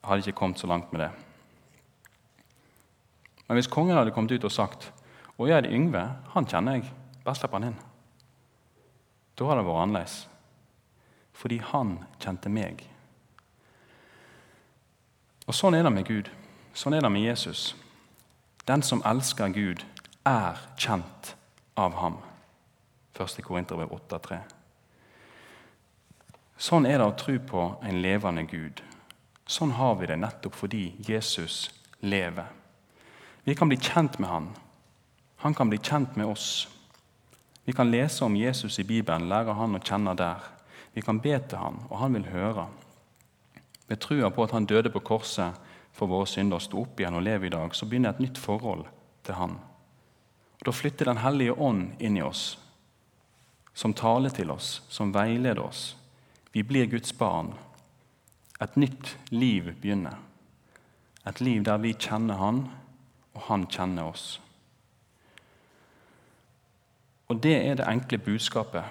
Jeg 0.00 0.08
hadde 0.08 0.22
ikke 0.24 0.38
kommet 0.38 0.60
så 0.62 0.70
langt 0.70 0.92
med 0.94 1.02
det. 1.02 1.08
Men 3.44 3.58
hvis 3.58 3.68
kongen 3.68 3.98
hadde 3.98 4.14
kommet 4.16 4.32
ut 4.32 4.46
og 4.48 4.54
sagt 4.54 4.86
å 5.36 5.44
er 5.52 5.66
det 5.66 5.74
Yngve, 5.76 6.00
han 6.32 6.48
kjenner 6.48 6.78
jeg, 6.78 6.88
bare 7.26 7.36
slipp 7.36 7.52
han 7.58 7.66
inn. 7.68 7.76
Da 9.36 9.48
hadde 9.50 9.60
det 9.60 9.66
vært 9.66 9.82
annerledes. 9.82 10.14
Fordi 11.36 11.58
han 11.72 11.90
kjente 12.20 12.52
meg. 12.52 12.80
Og 15.44 15.58
Sånn 15.58 15.76
er 15.76 15.84
det 15.84 15.92
med 15.92 16.08
Gud. 16.08 16.30
Sånn 16.72 16.96
er 16.96 17.04
det 17.04 17.10
med 17.12 17.26
Jesus. 17.26 17.74
Den 18.64 18.80
som 18.80 19.04
elsker 19.04 19.52
Gud, 19.52 19.84
er 20.24 20.56
kjent 20.80 21.34
av 21.76 22.00
ham. 22.00 22.16
1. 23.12 23.44
Korinterbrev 23.44 23.92
8,3. 23.92 24.40
Sånn 26.60 26.84
er 26.84 26.98
det 27.00 27.06
å 27.08 27.16
tro 27.16 27.38
på 27.40 27.60
en 27.88 28.02
levende 28.04 28.42
Gud. 28.44 28.82
Sånn 29.48 29.72
har 29.78 29.94
vi 29.96 30.10
det 30.10 30.18
nettopp 30.20 30.58
fordi 30.60 30.90
Jesus 31.06 31.70
lever. 32.04 32.50
Vi 33.48 33.54
kan 33.56 33.70
bli 33.70 33.78
kjent 33.80 34.18
med 34.20 34.28
han. 34.28 34.50
Han 35.40 35.56
kan 35.56 35.70
bli 35.72 35.78
kjent 35.80 36.18
med 36.20 36.28
oss. 36.28 36.68
Vi 37.64 37.72
kan 37.72 37.88
lese 37.90 38.24
om 38.24 38.36
Jesus 38.36 38.76
i 38.78 38.84
Bibelen, 38.84 39.28
lære 39.30 39.54
han 39.56 39.78
å 39.78 39.80
kjenne 39.80 40.12
der. 40.18 40.44
Vi 40.92 41.00
kan 41.00 41.20
be 41.24 41.38
til 41.38 41.62
han, 41.62 41.78
og 41.88 41.96
han 42.02 42.18
vil 42.18 42.28
høre. 42.28 42.66
Ved 43.88 44.02
trua 44.04 44.28
på 44.28 44.44
at 44.44 44.52
han 44.52 44.68
døde 44.68 44.92
på 44.92 45.00
korset 45.00 45.56
for 45.96 46.12
våre 46.12 46.28
synder 46.28 46.60
og 46.60 46.64
sto 46.66 46.82
opp 46.82 47.00
igjen 47.00 47.16
og 47.16 47.24
lever 47.24 47.48
i 47.48 47.54
dag, 47.54 47.72
så 47.72 47.88
begynner 47.88 48.12
et 48.12 48.20
nytt 48.20 48.38
forhold 48.38 48.84
til 49.24 49.38
han. 49.38 49.56
Og 50.60 50.66
Da 50.66 50.76
flytter 50.76 51.08
Den 51.08 51.24
hellige 51.24 51.56
ånd 51.56 51.96
inn 51.98 52.16
i 52.16 52.22
oss, 52.22 52.58
som 53.72 53.94
taler 53.94 54.28
til 54.28 54.50
oss, 54.50 54.82
som 54.88 55.14
veileder 55.14 55.64
oss. 55.64 55.96
Vi 56.52 56.62
blir 56.62 56.86
Guds 56.86 57.12
barn. 57.12 57.54
Et 58.62 58.76
nytt 58.76 59.18
liv 59.30 59.74
begynner. 59.80 60.16
Et 61.26 61.40
liv 61.40 61.64
der 61.64 61.76
vi 61.76 61.92
kjenner 61.92 62.34
Han, 62.34 62.68
og 63.34 63.40
Han 63.40 63.66
kjenner 63.66 64.02
oss. 64.02 64.42
Og 67.28 67.42
Det 67.42 67.56
er 67.66 67.74
det 67.74 67.88
enkle 67.88 68.18
budskapet 68.18 68.84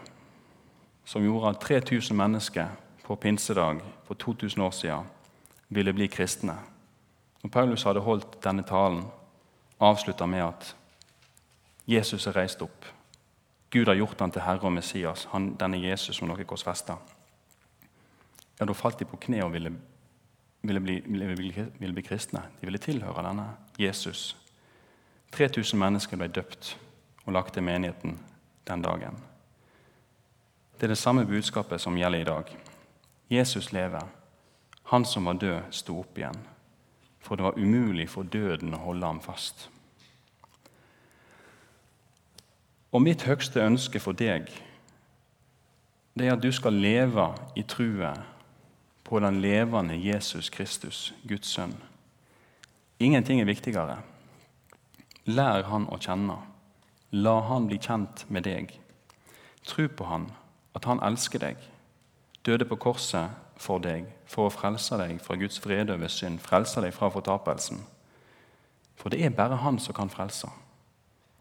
som 1.05 1.23
gjorde 1.23 1.49
at 1.49 1.59
3000 1.59 2.17
mennesker 2.17 2.67
på 3.03 3.15
pinsedag 3.15 3.81
for 4.05 4.13
2000 4.13 4.63
år 4.63 4.71
siden 4.71 5.03
ville 5.69 5.93
bli 5.93 6.07
kristne. 6.07 6.55
Når 7.43 7.49
Paulus 7.49 7.83
hadde 7.83 7.99
holdt 7.99 8.43
denne 8.43 8.63
talen, 8.63 9.03
avslutta 9.79 10.25
med 10.25 10.39
at 10.39 10.75
Jesus 11.87 12.27
er 12.27 12.35
reist 12.35 12.61
opp. 12.61 12.85
Gud 13.71 13.85
har 13.85 13.95
gjort 13.95 14.19
han 14.19 14.31
til 14.31 14.41
Herre 14.41 14.61
og 14.67 14.73
Messias, 14.73 15.27
han, 15.31 15.55
denne 15.59 15.81
Jesus 15.81 16.15
som 16.15 16.29
dere 16.29 16.43
korsfesta. 16.43 16.95
Ja, 18.59 18.65
da 18.67 18.75
falt 18.75 18.99
de 18.99 19.07
på 19.07 19.17
kne 19.17 19.41
og 19.45 19.53
ville 19.53 19.71
ville 20.61 20.79
bli, 20.79 21.03
ville, 21.05 21.71
ville 21.79 21.93
bli 21.93 22.03
kristne. 22.03 22.41
De 22.59 22.67
ville 22.67 22.77
tilhøre 22.77 23.23
denne 23.23 23.47
Jesus. 23.79 24.35
3000 25.31 25.79
mennesker 25.79 26.17
ble 26.17 26.27
døpt 26.27 26.75
og 27.25 27.33
lagt 27.33 27.53
til 27.53 27.63
menigheten 27.63 28.17
den 28.67 28.81
dagen. 28.81 29.19
Det 30.77 30.87
er 30.87 30.95
det 30.95 30.97
samme 30.97 31.25
budskapet 31.25 31.81
som 31.81 31.97
gjelder 31.97 32.19
i 32.19 32.27
dag. 32.27 32.55
Jesus 33.29 33.71
lever. 33.71 34.07
Han 34.83 35.05
som 35.05 35.25
var 35.25 35.33
død, 35.33 35.61
sto 35.71 35.99
opp 35.99 36.17
igjen. 36.17 36.39
For 37.19 37.35
det 37.35 37.45
var 37.45 37.59
umulig 37.59 38.09
for 38.09 38.23
døden 38.23 38.73
å 38.73 38.83
holde 38.83 39.05
ham 39.05 39.19
fast. 39.21 39.69
Og 42.91 43.03
mitt 43.05 43.23
høgste 43.27 43.61
ønske 43.61 43.99
for 43.99 44.17
deg 44.17 44.49
det 46.17 46.25
er 46.27 46.33
at 46.33 46.41
du 46.43 46.49
skal 46.51 46.73
leve 46.73 47.29
i 47.55 47.61
trua 47.63 48.15
på 49.09 49.19
den 49.19 49.41
levende 49.41 49.97
Jesus 49.97 50.49
Kristus, 50.49 51.13
Guds 51.27 51.47
sønn. 51.49 51.73
Ingenting 52.99 53.39
er 53.41 53.47
viktigere. 53.49 53.95
Lær 55.25 55.63
han 55.65 55.87
å 55.89 55.97
kjenne. 55.97 56.35
La 57.17 57.39
han 57.47 57.65
bli 57.65 57.79
kjent 57.81 58.27
med 58.29 58.45
deg. 58.45 58.75
Tro 59.65 59.87
på 59.89 60.05
han, 60.05 60.27
at 60.77 60.85
han 60.85 61.01
elsker 61.01 61.41
deg. 61.41 61.63
Døde 62.45 62.67
på 62.69 62.77
korset 62.77 63.33
for 63.57 63.81
deg, 63.81 64.05
for 64.29 64.45
å 64.45 64.53
frelse 64.53 65.01
deg 65.01 65.17
fra 65.25 65.39
Guds 65.41 65.57
vrede 65.63 65.97
over 65.97 66.13
synd, 66.13 66.37
frelse 66.45 66.85
deg 66.85 66.93
fra 66.93 67.09
fortapelsen. 67.09 67.81
For 68.93 69.09
det 69.09 69.23
er 69.25 69.33
bare 69.33 69.57
han 69.63 69.81
som 69.81 69.97
kan 69.97 70.13
frelse. 70.13 70.51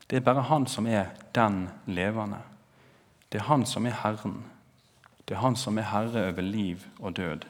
Det 0.08 0.16
er 0.16 0.24
bare 0.24 0.46
han 0.48 0.64
som 0.72 0.88
er 0.88 1.12
den 1.36 1.66
levende. 1.84 2.40
Det 3.28 3.42
er 3.42 3.50
han 3.50 3.68
som 3.68 3.84
er 3.84 4.00
Herren. 4.06 4.40
Det 5.28 5.36
er 5.36 5.44
han 5.44 5.56
som 5.60 5.76
er 5.76 5.90
herre 5.92 6.30
over 6.30 6.42
liv 6.42 6.88
og 7.04 7.12
død. 7.20 7.44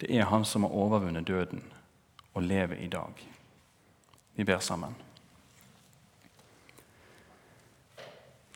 Det 0.00 0.10
er 0.16 0.24
han 0.30 0.44
som 0.44 0.62
har 0.62 0.70
overvunnet 0.70 1.26
døden 1.26 1.62
og 2.34 2.42
lever 2.42 2.76
i 2.76 2.86
dag. 2.86 3.28
Vi 4.34 4.44
ber 4.44 4.58
sammen. 4.58 4.94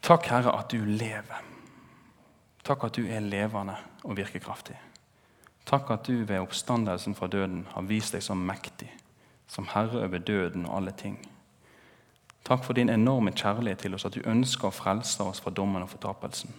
Takk, 0.02 0.26
Herre, 0.26 0.58
at 0.58 0.70
du 0.70 0.84
lever. 0.84 1.42
Takk 2.64 2.84
at 2.84 2.96
du 2.96 3.06
er 3.06 3.20
levende 3.20 3.76
og 4.04 4.16
virkekraftig. 4.16 4.76
Takk 5.66 5.90
at 5.90 6.06
du 6.06 6.24
ved 6.24 6.38
oppstandelsen 6.38 7.14
fra 7.14 7.26
døden 7.26 7.66
har 7.70 7.86
vist 7.86 8.14
deg 8.14 8.22
som 8.22 8.42
mektig, 8.46 8.90
som 9.46 9.66
herre 9.74 10.04
over 10.06 10.18
døden 10.18 10.66
og 10.66 10.76
alle 10.76 10.94
ting. 10.98 11.18
Takk 12.44 12.64
for 12.64 12.74
din 12.74 12.90
enorme 12.90 13.30
kjærlighet 13.30 13.78
til 13.78 13.94
oss, 13.94 14.04
at 14.04 14.14
du 14.14 14.22
ønsker 14.26 14.68
å 14.68 14.74
frelse 14.74 15.22
oss 15.22 15.40
fra 15.40 15.50
dommen 15.54 15.82
og 15.82 15.90
fortapelsen. 15.90 16.54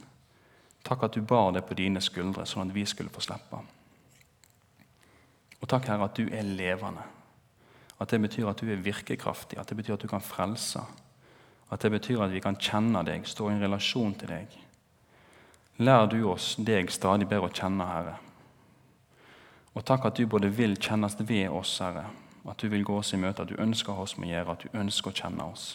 Takk 0.84 1.04
at 1.04 1.16
du 1.16 1.22
bar 1.22 1.52
det 1.52 1.66
på 1.68 1.76
dine 1.76 2.02
skuldre, 2.02 2.46
sånn 2.48 2.70
at 2.70 2.76
vi 2.76 2.86
skulle 2.88 3.12
få 3.12 3.24
slippe. 3.24 3.60
Og 5.64 5.70
takk, 5.72 5.88
Herre, 5.88 6.10
at 6.10 6.18
du 6.20 6.28
er 6.28 6.44
levende. 6.44 7.06
At 8.04 8.12
det 8.12 8.20
betyr 8.22 8.50
at 8.52 8.60
du 8.60 8.68
er 8.68 8.82
virkekraftig, 8.84 9.60
at 9.60 9.70
det 9.70 9.78
betyr 9.80 9.96
at 9.96 10.02
du 10.04 10.10
kan 10.12 10.22
frelse. 10.22 10.82
At 11.72 11.82
det 11.82 11.92
betyr 11.92 12.26
at 12.26 12.34
vi 12.34 12.42
kan 12.44 12.60
kjenne 12.60 13.06
deg, 13.08 13.24
stå 13.28 13.48
i 13.48 13.54
en 13.56 13.64
relasjon 13.64 14.16
til 14.20 14.34
deg. 14.34 14.58
Lær 15.80 16.10
du 16.12 16.20
oss 16.30 16.58
deg 16.60 16.92
stadig 16.92 17.30
bedre 17.32 17.48
å 17.48 17.54
kjenne, 17.54 17.88
Herre. 17.88 18.18
Og 19.74 19.86
takk 19.88 20.10
at 20.10 20.20
du 20.20 20.28
både 20.30 20.52
vil 20.54 20.76
kjennes 20.76 21.16
ved 21.24 21.48
oss, 21.50 21.78
Herre, 21.80 22.10
at 22.44 22.60
du 22.60 22.68
vil 22.70 22.84
gå 22.84 23.00
oss 23.00 23.14
i 23.16 23.22
møte, 23.22 23.42
at 23.42 23.50
du 23.50 23.56
ønsker 23.58 24.04
oss 24.04 24.18
med 24.20 24.30
å 24.30 24.34
gjøre, 24.34 24.58
at 24.58 24.68
du 24.68 24.78
ønsker 24.84 25.10
å 25.14 25.18
kjenne 25.24 25.48
oss. 25.48 25.66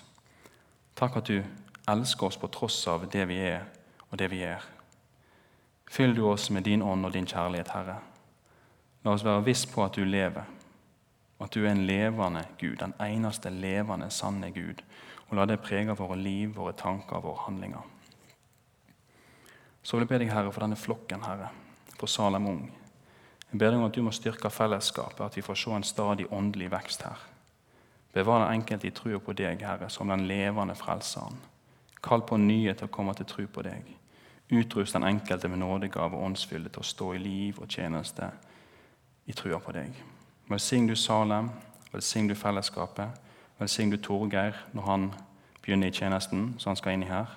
Takk 1.00 1.16
at 1.16 1.32
du 1.32 1.40
elsker 1.88 2.28
oss 2.28 2.36
på 2.36 2.52
tross 2.52 2.78
av 2.92 3.08
det 3.10 3.24
vi 3.30 3.40
er, 3.48 3.64
og 4.10 4.20
det 4.20 4.28
vi 4.30 4.44
gjør. 4.44 4.68
Fyll 5.88 6.14
du 6.14 6.26
oss 6.28 6.50
med 6.52 6.68
din 6.68 6.84
ånd 6.84 7.08
og 7.08 7.16
din 7.16 7.26
kjærlighet, 7.26 7.72
Herre. 7.72 7.98
La 9.04 9.14
oss 9.14 9.24
være 9.24 9.44
viss 9.46 9.66
på 9.70 9.84
at 9.84 9.94
du 9.94 10.04
lever, 10.04 10.48
at 11.38 11.54
du 11.54 11.62
er 11.62 11.70
en 11.70 11.84
levende 11.86 12.42
Gud, 12.58 12.76
den 12.80 12.94
eneste 13.00 13.50
levende, 13.54 14.10
sanne 14.10 14.50
Gud. 14.50 14.82
Og 15.28 15.36
la 15.36 15.44
det 15.46 15.60
prege 15.62 15.94
våre 15.94 16.16
liv, 16.18 16.54
våre 16.56 16.72
tanker 16.72 17.22
våre 17.22 17.44
handlinger. 17.44 17.84
Så 19.82 19.96
vil 19.96 20.06
jeg 20.06 20.10
be 20.10 20.18
deg, 20.24 20.32
Herre, 20.32 20.52
for 20.52 20.64
denne 20.64 20.76
flokken, 20.76 21.22
Herre, 21.24 21.50
for 22.00 22.10
Salem 22.10 22.48
Ung. 22.50 22.64
Jeg 23.48 23.60
ber 23.60 23.70
deg 23.70 23.78
om 23.78 23.86
at 23.86 23.94
du 23.94 24.02
må 24.04 24.12
styrke 24.12 24.50
fellesskapet, 24.52 25.20
at 25.24 25.36
vi 25.36 25.44
får 25.44 25.60
se 25.60 25.76
en 25.76 25.86
stadig 25.86 26.26
åndelig 26.32 26.72
vekst 26.72 27.06
her. 27.06 27.22
Bevar 28.12 28.42
den 28.42 28.58
enkelte 28.58 28.88
i 28.88 28.92
trua 28.96 29.20
på 29.22 29.36
deg, 29.36 29.62
Herre, 29.62 29.88
som 29.92 30.10
den 30.10 30.26
levende 30.28 30.74
frelseren. 30.76 31.38
Kall 32.02 32.24
på 32.26 32.36
nye 32.40 32.74
til 32.74 32.88
å 32.88 32.92
komme 32.92 33.14
til 33.16 33.28
tro 33.28 33.46
på 33.52 33.64
deg. 33.64 33.86
Utrust 34.48 34.96
den 34.96 35.06
enkelte 35.06 35.48
med 35.48 35.60
nådegave 35.62 36.16
og 36.16 36.30
åndsfylde 36.30 36.72
til 36.72 36.82
å 36.82 36.88
stå 36.88 37.14
i 37.14 37.22
liv 37.22 37.60
og 37.60 37.68
tjeneste 37.68 38.30
i 39.28 39.36
trua 39.36 39.60
på 39.60 39.72
deg. 39.76 39.92
Velsign 40.48 40.88
du 40.88 40.96
Salem, 40.96 41.50
velsign 41.92 42.28
du 42.28 42.34
fellesskapet. 42.34 43.24
Velsign 43.58 43.90
du 43.90 43.98
Torgeir 44.00 44.56
når 44.72 44.82
han 44.82 45.10
begynner 45.62 45.90
i 45.90 45.94
tjenesten, 45.94 46.54
så 46.58 46.70
han 46.70 46.80
skal 46.80 46.96
inn 46.96 47.04
i 47.04 47.10
her. 47.10 47.28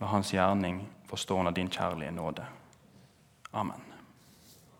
La 0.00 0.08
hans 0.08 0.32
gjerning 0.32 0.80
forstå 1.10 1.40
under 1.42 1.52
din 1.52 1.70
kjærlige 1.70 2.14
nåde. 2.14 2.46
Amen. 3.52 3.87